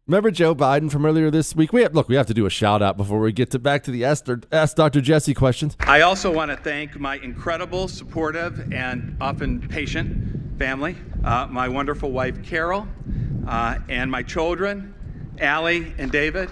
Remember 0.05 0.29
Joe 0.29 0.53
Biden 0.53 0.91
from 0.91 1.03
earlier 1.03 1.31
this 1.31 1.55
week? 1.55 1.73
We 1.73 1.81
have, 1.81 1.95
look, 1.95 2.07
we 2.07 2.13
have 2.13 2.27
to 2.27 2.33
do 2.35 2.45
a 2.45 2.49
shout 2.51 2.83
out 2.83 2.95
before 2.95 3.19
we 3.19 3.31
get 3.31 3.49
to 3.51 3.59
back 3.59 3.81
to 3.85 3.91
the 3.91 4.05
Ask, 4.05 4.27
Ask 4.51 4.75
Dr. 4.75 5.01
Jesse 5.01 5.33
questions. 5.33 5.75
I 5.79 6.01
also 6.01 6.31
want 6.31 6.51
to 6.51 6.57
thank 6.57 6.99
my 6.99 7.15
incredible, 7.17 7.87
supportive, 7.87 8.71
and 8.71 9.17
often 9.19 9.67
patient 9.67 10.59
family, 10.59 10.95
uh, 11.23 11.47
my 11.49 11.69
wonderful 11.69 12.11
wife 12.11 12.43
Carol, 12.43 12.87
uh, 13.47 13.79
and 13.89 14.11
my 14.11 14.21
children, 14.21 14.93
Allie 15.39 15.91
and 15.97 16.11
David. 16.11 16.51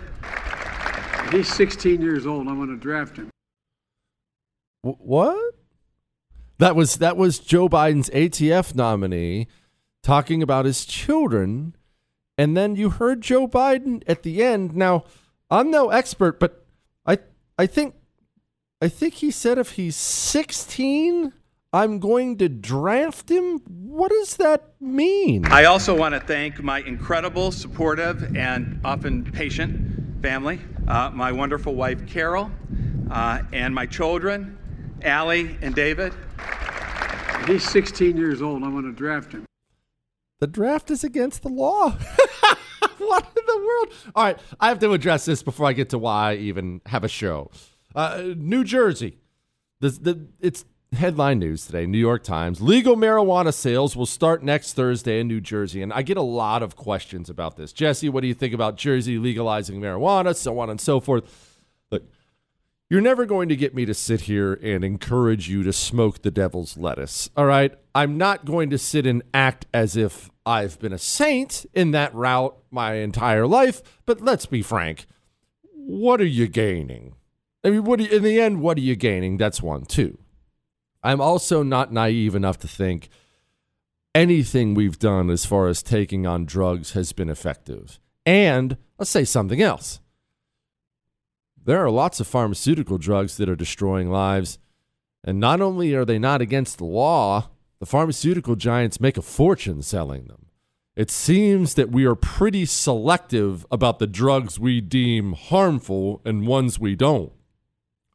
He's 1.31 1.51
16 1.53 2.01
years 2.01 2.25
old. 2.25 2.47
I'm 2.47 2.57
going 2.57 2.69
to 2.69 2.77
draft 2.77 3.17
him. 3.17 3.29
What? 4.81 5.55
That 6.59 6.75
was 6.75 6.97
that 6.97 7.17
was 7.17 7.39
Joe 7.39 7.67
Biden's 7.67 8.09
ATF 8.11 8.75
nominee 8.75 9.47
talking 10.03 10.43
about 10.43 10.65
his 10.65 10.85
children 10.85 11.75
and 12.37 12.57
then 12.57 12.75
you 12.75 12.89
heard 12.89 13.21
Joe 13.21 13.47
Biden 13.47 14.03
at 14.07 14.23
the 14.23 14.43
end. 14.43 14.75
Now, 14.75 15.05
I'm 15.49 15.69
no 15.69 15.89
expert, 15.89 16.39
but 16.39 16.65
I 17.05 17.19
I 17.57 17.67
think 17.67 17.95
I 18.81 18.87
think 18.87 19.15
he 19.15 19.31
said 19.31 19.57
if 19.57 19.71
he's 19.71 19.95
16, 19.95 21.31
I'm 21.71 21.99
going 21.99 22.37
to 22.37 22.49
draft 22.49 23.31
him. 23.31 23.59
What 23.67 24.11
does 24.11 24.35
that 24.37 24.73
mean? 24.81 25.45
I 25.45 25.65
also 25.65 25.95
want 25.95 26.15
to 26.15 26.19
thank 26.19 26.61
my 26.61 26.81
incredible, 26.81 27.51
supportive, 27.51 28.35
and 28.35 28.81
often 28.83 29.31
patient 29.31 30.21
family, 30.21 30.59
uh, 30.87 31.09
my 31.13 31.31
wonderful 31.31 31.75
wife 31.75 32.05
Carol, 32.07 32.51
uh, 33.09 33.41
and 33.51 33.73
my 33.73 33.85
children, 33.85 34.57
Allie 35.01 35.57
and 35.61 35.75
David. 35.75 36.13
He's 37.47 37.67
16 37.69 38.15
years 38.17 38.41
old. 38.41 38.63
I'm 38.63 38.71
going 38.71 38.85
to 38.85 38.91
draft 38.91 39.33
him. 39.33 39.45
The 40.39 40.47
draft 40.47 40.91
is 40.91 41.03
against 41.03 41.43
the 41.43 41.49
law. 41.49 41.91
what 42.97 43.27
in 43.37 43.43
the 43.45 43.57
world? 43.57 43.93
All 44.15 44.23
right, 44.23 44.39
I 44.59 44.69
have 44.69 44.79
to 44.79 44.91
address 44.91 45.25
this 45.25 45.43
before 45.43 45.67
I 45.67 45.73
get 45.73 45.89
to 45.89 45.97
why 45.97 46.31
I 46.31 46.35
even 46.35 46.81
have 46.87 47.03
a 47.03 47.09
show. 47.09 47.51
Uh, 47.95 48.33
New 48.35 48.63
Jersey, 48.63 49.17
the, 49.79 49.89
the, 49.89 50.27
it's 50.39 50.65
headline 50.93 51.39
news 51.39 51.65
today. 51.65 51.85
New 51.85 51.97
York 51.97 52.23
Times: 52.23 52.61
Legal 52.61 52.95
marijuana 52.95 53.53
sales 53.53 53.95
will 53.95 54.05
start 54.05 54.43
next 54.43 54.73
Thursday 54.73 55.19
in 55.19 55.27
New 55.27 55.41
Jersey, 55.41 55.81
and 55.81 55.93
I 55.93 56.01
get 56.01 56.17
a 56.17 56.21
lot 56.21 56.63
of 56.63 56.75
questions 56.75 57.29
about 57.29 57.57
this. 57.57 57.73
Jesse, 57.73 58.09
what 58.09 58.21
do 58.21 58.27
you 58.27 58.33
think 58.33 58.53
about 58.53 58.77
Jersey 58.77 59.17
legalizing 59.17 59.79
marijuana, 59.79 60.35
so 60.35 60.59
on 60.59 60.69
and 60.69 60.79
so 60.79 60.99
forth? 60.99 61.59
Look, 61.91 62.03
you're 62.89 63.01
never 63.01 63.25
going 63.25 63.49
to 63.49 63.55
get 63.55 63.73
me 63.73 63.85
to 63.85 63.93
sit 63.93 64.21
here 64.21 64.53
and 64.53 64.83
encourage 64.83 65.49
you 65.49 65.63
to 65.63 65.73
smoke 65.73 66.21
the 66.21 66.31
devil's 66.31 66.77
lettuce. 66.77 67.29
All 67.35 67.45
right. 67.45 67.73
I'm 67.95 68.17
not 68.17 68.45
going 68.45 68.69
to 68.69 68.77
sit 68.77 69.05
and 69.05 69.23
act 69.33 69.65
as 69.73 69.95
if 69.95 70.29
I've 70.45 70.79
been 70.79 70.93
a 70.93 70.97
saint 70.97 71.65
in 71.73 71.91
that 71.91 72.13
route 72.13 72.57
my 72.69 72.95
entire 72.95 73.47
life. 73.47 73.81
But 74.05 74.21
let's 74.21 74.45
be 74.45 74.61
frank. 74.61 75.05
What 75.73 76.21
are 76.21 76.25
you 76.25 76.47
gaining? 76.47 77.15
I 77.63 77.69
mean, 77.69 77.83
what 77.83 77.99
you, 77.99 78.07
in 78.07 78.23
the 78.23 78.39
end, 78.39 78.61
what 78.61 78.77
are 78.77 78.81
you 78.81 78.95
gaining? 78.95 79.37
That's 79.37 79.61
one, 79.61 79.85
too. 79.85 80.17
I'm 81.03 81.19
also 81.19 81.63
not 81.63 81.91
naive 81.91 82.33
enough 82.33 82.57
to 82.59 82.67
think 82.67 83.09
anything 84.15 84.73
we've 84.73 84.99
done 84.99 85.29
as 85.29 85.45
far 85.45 85.67
as 85.67 85.83
taking 85.83 86.25
on 86.25 86.45
drugs 86.45 86.91
has 86.91 87.11
been 87.13 87.29
effective. 87.29 87.99
And 88.25 88.77
let's 88.97 89.11
say 89.11 89.25
something 89.25 89.61
else. 89.61 89.99
There 91.65 91.83
are 91.83 91.89
lots 91.89 92.19
of 92.19 92.27
pharmaceutical 92.27 92.97
drugs 92.97 93.37
that 93.37 93.49
are 93.49 93.55
destroying 93.55 94.09
lives. 94.09 94.59
And 95.23 95.39
not 95.39 95.61
only 95.61 95.93
are 95.93 96.05
they 96.05 96.19
not 96.19 96.41
against 96.41 96.77
the 96.77 96.85
law, 96.85 97.49
the 97.79 97.85
pharmaceutical 97.85 98.55
giants 98.55 98.99
make 98.99 99.17
a 99.17 99.21
fortune 99.21 99.81
selling 99.81 100.25
them. 100.25 100.47
It 100.95 101.09
seems 101.09 101.73
that 101.73 101.89
we 101.89 102.05
are 102.05 102.15
pretty 102.15 102.65
selective 102.65 103.65
about 103.71 103.99
the 103.99 104.07
drugs 104.07 104.59
we 104.59 104.79
deem 104.79 105.33
harmful 105.33 106.21
and 106.23 106.45
ones 106.45 106.79
we 106.79 106.95
don't. 106.95 107.31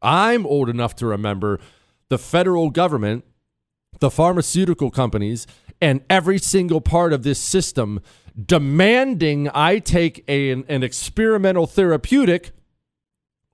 I'm 0.01 0.47
old 0.47 0.69
enough 0.69 0.95
to 0.97 1.07
remember 1.07 1.59
the 2.11 2.19
federal 2.19 2.71
government, 2.71 3.25
the 4.01 4.11
pharmaceutical 4.11 4.91
companies, 4.91 5.47
and 5.81 6.03
every 6.11 6.39
single 6.39 6.81
part 6.81 7.13
of 7.13 7.23
this 7.23 7.39
system 7.39 8.01
demanding 8.47 9.51
I 9.53 9.79
take 9.79 10.25
a, 10.29 10.51
an, 10.51 10.65
an 10.69 10.83
experimental 10.83 11.67
therapeutic 11.67 12.53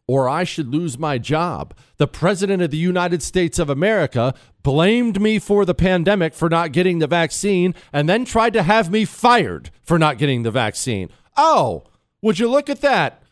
or 0.07 0.29
I 0.29 0.45
should 0.45 0.69
lose 0.69 0.99
my 0.99 1.17
job. 1.19 1.75
The 1.97 2.07
President 2.07 2.63
of 2.63 2.71
the 2.71 2.77
United 2.77 3.23
States 3.23 3.59
of 3.59 3.71
America 3.71 4.35
blamed 4.63 5.21
me 5.21 5.39
for 5.39 5.65
the 5.65 5.75
pandemic 5.75 6.35
for 6.35 6.51
not 6.51 6.73
getting 6.73 6.99
the 6.99 7.07
vaccine 7.07 7.75
and 7.93 8.09
then 8.09 8.25
tried 8.25 8.53
to 8.53 8.63
have 8.63 8.91
me 8.91 9.05
fired 9.05 9.71
for 9.83 9.99
not 9.99 10.19
getting 10.19 10.43
the 10.43 10.51
vaccine. 10.51 11.09
Oh, 11.37 11.85
would 12.21 12.39
you 12.39 12.49
look 12.49 12.69
at 12.69 12.83
that? 12.83 13.23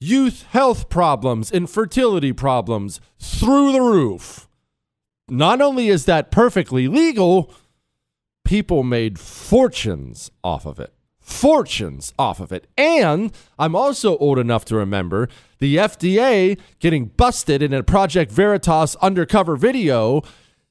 Youth 0.00 0.42
health 0.50 0.88
problems, 0.88 1.50
infertility 1.52 2.32
problems 2.32 3.00
through 3.18 3.72
the 3.72 3.80
roof. 3.80 4.45
Not 5.28 5.60
only 5.60 5.88
is 5.88 6.04
that 6.04 6.30
perfectly 6.30 6.88
legal, 6.88 7.52
people 8.44 8.82
made 8.82 9.18
fortunes 9.18 10.30
off 10.44 10.66
of 10.66 10.78
it 10.78 10.92
fortunes 11.26 12.14
off 12.16 12.38
of 12.38 12.52
it. 12.52 12.68
And 12.78 13.32
I'm 13.58 13.74
also 13.74 14.16
old 14.18 14.38
enough 14.38 14.64
to 14.66 14.76
remember 14.76 15.28
the 15.58 15.76
FDA 15.76 16.58
getting 16.78 17.06
busted 17.06 17.62
in 17.62 17.74
a 17.74 17.82
Project 17.82 18.30
Veritas 18.30 18.94
undercover 18.96 19.56
video 19.56 20.22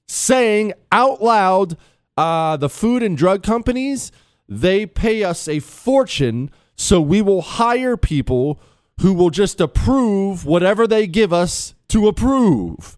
saying 0.07 0.71
out 0.93 1.21
loud 1.21 1.75
uh, 2.17 2.55
the 2.55 2.69
food 2.69 3.03
and 3.03 3.17
drug 3.17 3.43
companies, 3.43 4.13
they 4.47 4.85
pay 4.85 5.25
us 5.25 5.49
a 5.49 5.59
fortune, 5.59 6.49
so 6.77 7.01
we 7.01 7.21
will 7.21 7.41
hire 7.41 7.97
people 7.97 8.59
who 9.01 9.13
will 9.13 9.31
just 9.31 9.59
approve 9.59 10.45
whatever 10.45 10.87
they 10.87 11.05
give 11.05 11.33
us 11.33 11.75
to 11.89 12.07
approve. 12.07 12.97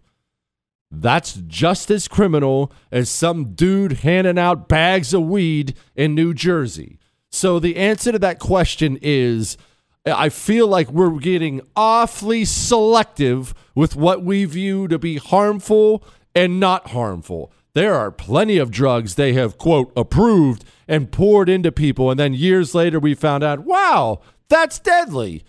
That's 0.90 1.34
just 1.46 1.90
as 1.90 2.08
criminal 2.08 2.72
as 2.90 3.10
some 3.10 3.54
dude 3.54 3.92
handing 3.92 4.38
out 4.38 4.68
bags 4.68 5.12
of 5.12 5.22
weed 5.22 5.74
in 5.94 6.14
New 6.14 6.32
Jersey. 6.32 6.98
So 7.30 7.58
the 7.58 7.76
answer 7.76 8.12
to 8.12 8.18
that 8.20 8.38
question 8.38 8.98
is 9.02 9.58
I 10.06 10.28
feel 10.30 10.66
like 10.66 10.90
we're 10.90 11.18
getting 11.18 11.60
awfully 11.76 12.44
selective 12.44 13.52
with 13.74 13.96
what 13.96 14.22
we 14.24 14.44
view 14.44 14.88
to 14.88 14.98
be 14.98 15.16
harmful 15.16 16.02
and 16.34 16.58
not 16.58 16.88
harmful. 16.90 17.52
There 17.74 17.94
are 17.94 18.10
plenty 18.10 18.58
of 18.58 18.70
drugs 18.70 19.14
they 19.14 19.34
have, 19.34 19.58
quote, 19.58 19.92
approved 19.96 20.64
and 20.86 21.12
poured 21.12 21.48
into 21.48 21.70
people. 21.70 22.10
And 22.10 22.18
then 22.18 22.32
years 22.32 22.74
later, 22.74 22.98
we 22.98 23.14
found 23.14 23.44
out, 23.44 23.60
wow, 23.60 24.20
that's 24.48 24.78
deadly. 24.78 25.44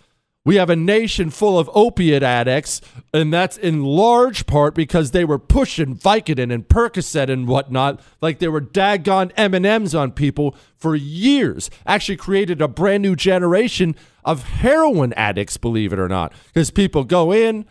We 0.45 0.55
have 0.55 0.69
a 0.69 0.75
nation 0.75 1.29
full 1.31 1.59
of 1.59 1.69
opiate 1.73 2.23
addicts, 2.23 2.79
and 3.13 3.31
that's 3.31 3.57
in 3.57 3.83
large 3.83 4.45
part 4.45 4.73
because 4.73 5.11
they 5.11 5.25
were 5.25 5.37
pushing 5.37 5.97
Vicodin 5.97 6.51
and 6.51 6.67
Percocet 6.67 7.29
and 7.29 7.47
whatnot, 7.47 8.01
like 8.21 8.39
they 8.39 8.47
were 8.47 8.61
daggone 8.61 9.31
M 9.35 9.53
and 9.53 9.65
M's 9.65 9.93
on 9.93 10.11
people 10.11 10.55
for 10.77 10.95
years. 10.95 11.69
Actually, 11.85 12.15
created 12.15 12.61
a 12.61 12.69
brand 12.69 13.03
new 13.03 13.17
generation 13.17 13.95
of 14.23 14.43
heroin 14.43 15.11
addicts, 15.13 15.57
believe 15.57 15.91
it 15.91 15.99
or 15.99 16.07
not, 16.07 16.31
because 16.47 16.71
people 16.71 17.03
go 17.03 17.33
in, 17.33 17.65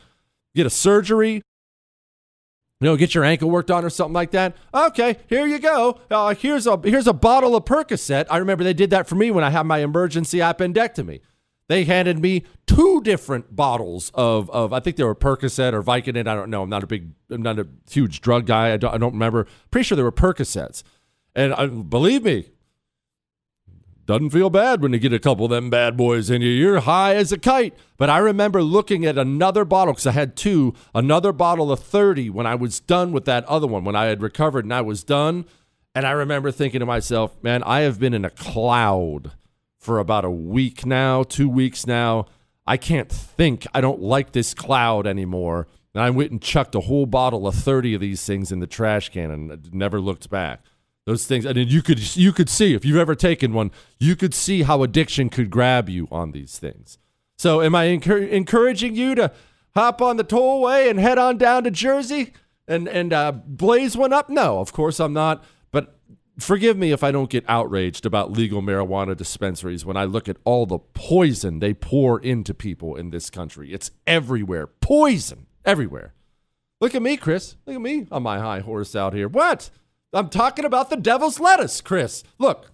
get 0.54 0.66
a 0.66 0.70
surgery, 0.70 1.42
you 2.80 2.84
know, 2.86 2.96
get 2.96 3.14
your 3.14 3.24
ankle 3.24 3.50
worked 3.50 3.70
on 3.70 3.84
or 3.84 3.90
something 3.90 4.12
like 4.14 4.30
that. 4.32 4.56
Okay, 4.72 5.16
here 5.26 5.46
you 5.46 5.58
go. 5.58 5.98
Uh, 6.10 6.34
here's 6.34 6.66
a 6.66 6.78
here's 6.84 7.08
a 7.08 7.12
bottle 7.12 7.56
of 7.56 7.64
Percocet. 7.64 8.26
I 8.30 8.36
remember 8.36 8.62
they 8.62 8.74
did 8.74 8.90
that 8.90 9.08
for 9.08 9.14
me 9.14 9.30
when 9.30 9.42
I 9.42 9.50
had 9.50 9.64
my 9.64 9.78
emergency 9.78 10.38
appendectomy. 10.38 11.20
They 11.68 11.84
handed 11.84 12.18
me 12.18 12.44
two 12.66 13.02
different 13.02 13.54
bottles 13.54 14.10
of, 14.14 14.50
of 14.50 14.72
I 14.72 14.80
think 14.80 14.96
they 14.96 15.04
were 15.04 15.14
Percocet 15.14 15.74
or 15.74 15.82
Vicodin. 15.82 16.26
I 16.26 16.34
don't 16.34 16.48
know. 16.48 16.62
I'm 16.62 16.70
not 16.70 16.82
a 16.82 16.86
big, 16.86 17.10
I'm 17.30 17.42
not 17.42 17.58
a 17.58 17.68
huge 17.90 18.22
drug 18.22 18.46
guy. 18.46 18.72
I 18.72 18.78
don't, 18.78 18.94
I 18.94 18.98
don't 18.98 19.12
remember. 19.12 19.46
Pretty 19.70 19.84
sure 19.84 19.96
they 19.96 20.02
were 20.02 20.10
Percocets. 20.10 20.82
And 21.34 21.52
uh, 21.52 21.66
believe 21.66 22.24
me, 22.24 22.48
doesn't 24.06 24.30
feel 24.30 24.48
bad 24.48 24.80
when 24.80 24.94
you 24.94 24.98
get 24.98 25.12
a 25.12 25.18
couple 25.18 25.44
of 25.44 25.50
them 25.50 25.68
bad 25.68 25.94
boys 25.94 26.30
in 26.30 26.40
you. 26.40 26.48
You're 26.48 26.80
high 26.80 27.14
as 27.14 27.30
a 27.30 27.38
kite. 27.38 27.74
But 27.98 28.08
I 28.08 28.16
remember 28.16 28.62
looking 28.62 29.04
at 29.04 29.18
another 29.18 29.66
bottle 29.66 29.92
because 29.92 30.06
I 30.06 30.12
had 30.12 30.34
two, 30.34 30.74
another 30.94 31.30
bottle 31.30 31.70
of 31.70 31.80
30 31.80 32.30
when 32.30 32.46
I 32.46 32.54
was 32.54 32.80
done 32.80 33.12
with 33.12 33.26
that 33.26 33.44
other 33.44 33.66
one, 33.66 33.84
when 33.84 33.94
I 33.94 34.06
had 34.06 34.22
recovered 34.22 34.64
and 34.64 34.72
I 34.72 34.80
was 34.80 35.04
done. 35.04 35.44
And 35.94 36.06
I 36.06 36.12
remember 36.12 36.50
thinking 36.50 36.80
to 36.80 36.86
myself, 36.86 37.36
man, 37.42 37.62
I 37.64 37.80
have 37.80 38.00
been 38.00 38.14
in 38.14 38.24
a 38.24 38.30
cloud 38.30 39.32
for 39.88 39.98
about 39.98 40.22
a 40.22 40.30
week 40.30 40.84
now, 40.84 41.22
two 41.22 41.48
weeks 41.48 41.86
now. 41.86 42.26
I 42.66 42.76
can't 42.76 43.08
think. 43.08 43.66
I 43.72 43.80
don't 43.80 44.02
like 44.02 44.32
this 44.32 44.52
cloud 44.52 45.06
anymore. 45.06 45.66
And 45.94 46.02
I 46.02 46.10
went 46.10 46.30
and 46.30 46.42
chucked 46.42 46.74
a 46.74 46.80
whole 46.80 47.06
bottle 47.06 47.46
of 47.46 47.54
30 47.54 47.94
of 47.94 48.02
these 48.02 48.22
things 48.22 48.52
in 48.52 48.60
the 48.60 48.66
trash 48.66 49.08
can 49.08 49.30
and 49.30 49.72
never 49.72 49.98
looked 49.98 50.28
back. 50.28 50.60
Those 51.06 51.24
things, 51.26 51.46
and 51.46 51.56
you 51.56 51.80
could 51.80 52.14
you 52.18 52.34
could 52.34 52.50
see 52.50 52.74
if 52.74 52.84
you've 52.84 52.98
ever 52.98 53.14
taken 53.14 53.54
one, 53.54 53.70
you 53.98 54.14
could 54.14 54.34
see 54.34 54.60
how 54.60 54.82
addiction 54.82 55.30
could 55.30 55.48
grab 55.48 55.88
you 55.88 56.06
on 56.10 56.32
these 56.32 56.58
things. 56.58 56.98
So, 57.38 57.62
am 57.62 57.74
I 57.74 57.84
encouraging 57.84 58.94
you 58.94 59.14
to 59.14 59.32
hop 59.74 60.02
on 60.02 60.18
the 60.18 60.24
tollway 60.24 60.90
and 60.90 61.00
head 61.00 61.16
on 61.16 61.38
down 61.38 61.64
to 61.64 61.70
Jersey 61.70 62.34
and 62.66 62.86
and 62.86 63.14
uh, 63.14 63.32
blaze 63.32 63.96
one 63.96 64.12
up? 64.12 64.28
No, 64.28 64.58
of 64.58 64.74
course 64.74 65.00
I'm 65.00 65.14
not 65.14 65.42
forgive 66.38 66.76
me 66.76 66.92
if 66.92 67.02
I 67.02 67.10
don't 67.10 67.30
get 67.30 67.44
outraged 67.48 68.06
about 68.06 68.32
legal 68.32 68.62
marijuana 68.62 69.16
dispensaries 69.16 69.84
when 69.84 69.96
I 69.96 70.04
look 70.04 70.28
at 70.28 70.36
all 70.44 70.66
the 70.66 70.78
poison 70.78 71.58
they 71.58 71.74
pour 71.74 72.20
into 72.20 72.54
people 72.54 72.96
in 72.96 73.10
this 73.10 73.30
country. 73.30 73.72
It's 73.72 73.90
everywhere. 74.06 74.66
Poison 74.66 75.46
everywhere. 75.64 76.14
Look 76.80 76.94
at 76.94 77.02
me, 77.02 77.16
Chris. 77.16 77.56
Look 77.66 77.76
at 77.76 77.82
me 77.82 78.06
on 78.10 78.22
my 78.22 78.38
high 78.38 78.60
horse 78.60 78.94
out 78.94 79.14
here. 79.14 79.28
What? 79.28 79.70
I'm 80.12 80.28
talking 80.28 80.64
about 80.64 80.90
the 80.90 80.96
devil's 80.96 81.40
lettuce, 81.40 81.80
Chris. 81.80 82.22
Look, 82.38 82.70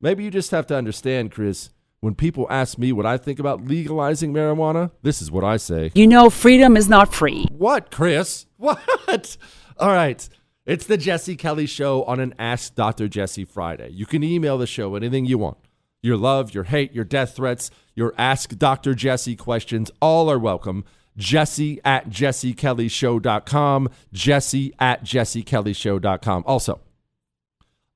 maybe 0.00 0.24
you 0.24 0.30
just 0.30 0.50
have 0.50 0.66
to 0.66 0.76
understand, 0.76 1.30
Chris. 1.30 1.70
When 2.00 2.14
people 2.14 2.46
ask 2.50 2.78
me 2.78 2.92
what 2.92 3.04
I 3.06 3.18
think 3.18 3.38
about 3.38 3.66
legalizing 3.66 4.32
marijuana, 4.32 4.90
this 5.02 5.20
is 5.20 5.30
what 5.30 5.44
I 5.44 5.58
say. 5.58 5.92
You 5.94 6.06
know, 6.06 6.30
freedom 6.30 6.76
is 6.76 6.88
not 6.88 7.12
free. 7.14 7.46
What, 7.52 7.90
Chris? 7.90 8.46
What? 8.60 9.36
All 9.78 9.88
right. 9.88 10.28
It's 10.70 10.86
the 10.86 10.96
Jesse 10.96 11.34
Kelly 11.34 11.66
Show 11.66 12.04
on 12.04 12.20
an 12.20 12.32
Ask 12.38 12.76
Dr. 12.76 13.08
Jesse 13.08 13.44
Friday. 13.44 13.88
You 13.88 14.06
can 14.06 14.22
email 14.22 14.56
the 14.56 14.68
show 14.68 14.94
anything 14.94 15.26
you 15.26 15.36
want. 15.36 15.56
Your 16.00 16.16
love, 16.16 16.54
your 16.54 16.62
hate, 16.62 16.92
your 16.92 17.02
death 17.02 17.34
threats, 17.34 17.72
your 17.96 18.14
Ask 18.16 18.56
Dr. 18.56 18.94
Jesse 18.94 19.34
questions, 19.34 19.90
all 20.00 20.30
are 20.30 20.38
welcome. 20.38 20.84
Jesse 21.16 21.80
at 21.84 22.08
jessekellyshow.com. 22.08 23.88
Jesse 24.12 24.72
at 24.78 25.02
jessekellyshow.com. 25.02 26.44
Also, 26.46 26.78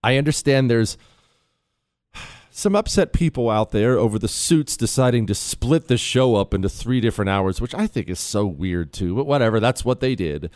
I 0.03 0.17
understand 0.17 0.69
there's 0.69 0.99
some 2.51 2.75
upset 2.75 3.13
people 3.13 3.51
out 3.51 3.71
there 3.71 3.97
over 3.97 4.19
the 4.19 4.27
suits 4.27 4.77
deciding 4.77 5.29
to 5.29 5.35
split 5.37 5.87
the 5.87 5.97
show 5.97 6.35
up 6.35 6.53
into 6.53 6.69
three 6.69 7.01
different 7.01 7.29
hours, 7.29 7.61
which 7.61 7.73
I 7.73 7.87
think 7.87 8.09
is 8.09 8.19
so 8.19 8.45
weird 8.45 8.93
too. 8.93 9.15
But 9.15 9.27
whatever, 9.29 9.61
that's 9.61 9.85
what 9.85 10.01
they 10.01 10.17
did 10.17 10.51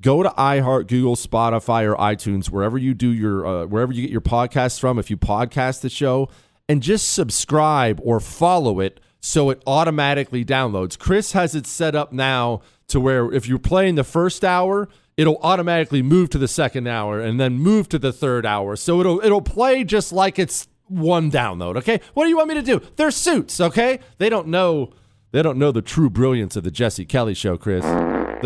go 0.00 0.22
to 0.22 0.28
iHeart, 0.30 0.88
Google, 0.88 1.16
Spotify, 1.16 1.84
or 1.84 1.96
iTunes, 1.96 2.46
wherever 2.50 2.78
you 2.78 2.94
do 2.94 3.08
your 3.08 3.46
uh, 3.46 3.66
wherever 3.66 3.92
you 3.92 4.02
get 4.02 4.10
your 4.10 4.20
podcasts 4.20 4.78
from. 4.78 4.98
If 4.98 5.10
you 5.10 5.16
podcast 5.16 5.80
the 5.80 5.90
show, 5.90 6.28
and 6.68 6.82
just 6.82 7.12
subscribe 7.12 8.00
or 8.02 8.20
follow 8.20 8.80
it 8.80 9.00
so 9.20 9.50
it 9.50 9.62
automatically 9.66 10.44
downloads. 10.44 10.98
Chris 10.98 11.32
has 11.32 11.54
it 11.54 11.66
set 11.66 11.94
up 11.94 12.12
now 12.12 12.62
to 12.88 13.00
where 13.00 13.32
if 13.32 13.48
you're 13.48 13.58
playing 13.58 13.96
the 13.96 14.04
first 14.04 14.44
hour, 14.44 14.88
it'll 15.16 15.38
automatically 15.38 16.02
move 16.02 16.30
to 16.30 16.38
the 16.38 16.48
second 16.48 16.86
hour 16.86 17.20
and 17.20 17.40
then 17.40 17.58
move 17.58 17.88
to 17.88 17.98
the 17.98 18.12
third 18.12 18.46
hour. 18.46 18.76
So 18.76 19.00
it'll 19.00 19.20
it'll 19.24 19.42
play 19.42 19.84
just 19.84 20.12
like 20.12 20.38
it's 20.38 20.68
one 20.88 21.30
download. 21.30 21.76
Okay, 21.76 22.00
what 22.14 22.24
do 22.24 22.30
you 22.30 22.36
want 22.36 22.48
me 22.48 22.54
to 22.54 22.62
do? 22.62 22.80
They're 22.96 23.10
suits. 23.10 23.60
Okay, 23.60 24.00
they 24.18 24.28
don't 24.28 24.48
know 24.48 24.92
they 25.32 25.42
don't 25.42 25.58
know 25.58 25.72
the 25.72 25.82
true 25.82 26.08
brilliance 26.08 26.56
of 26.56 26.64
the 26.64 26.70
Jesse 26.70 27.04
Kelly 27.04 27.34
show, 27.34 27.56
Chris. 27.56 27.84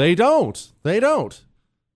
They 0.01 0.14
don't. 0.14 0.72
They 0.82 0.98
don't. 0.98 1.38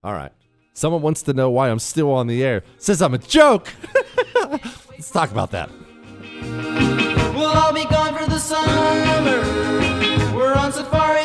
All 0.03 0.13
right. 0.13 0.31
Someone 0.73 1.01
wants 1.01 1.23
to 1.23 1.33
know 1.33 1.49
why 1.49 1.71
I'm 1.71 1.79
still 1.79 2.11
on 2.11 2.27
the 2.27 2.43
air. 2.43 2.63
Says 2.77 3.01
I'm 3.01 3.15
a 3.15 3.17
joke. 3.17 3.73
Let's 4.91 5.09
talk 5.09 5.31
about 5.31 5.49
that. 5.53 5.71
We'll 7.33 7.47
all 7.47 7.73
be 7.73 7.83
gone 7.85 8.13
for 8.13 8.29
the 8.29 8.37
summer. 8.37 8.67
We're 10.37 10.53
on 10.53 10.71
safari. 10.71 11.24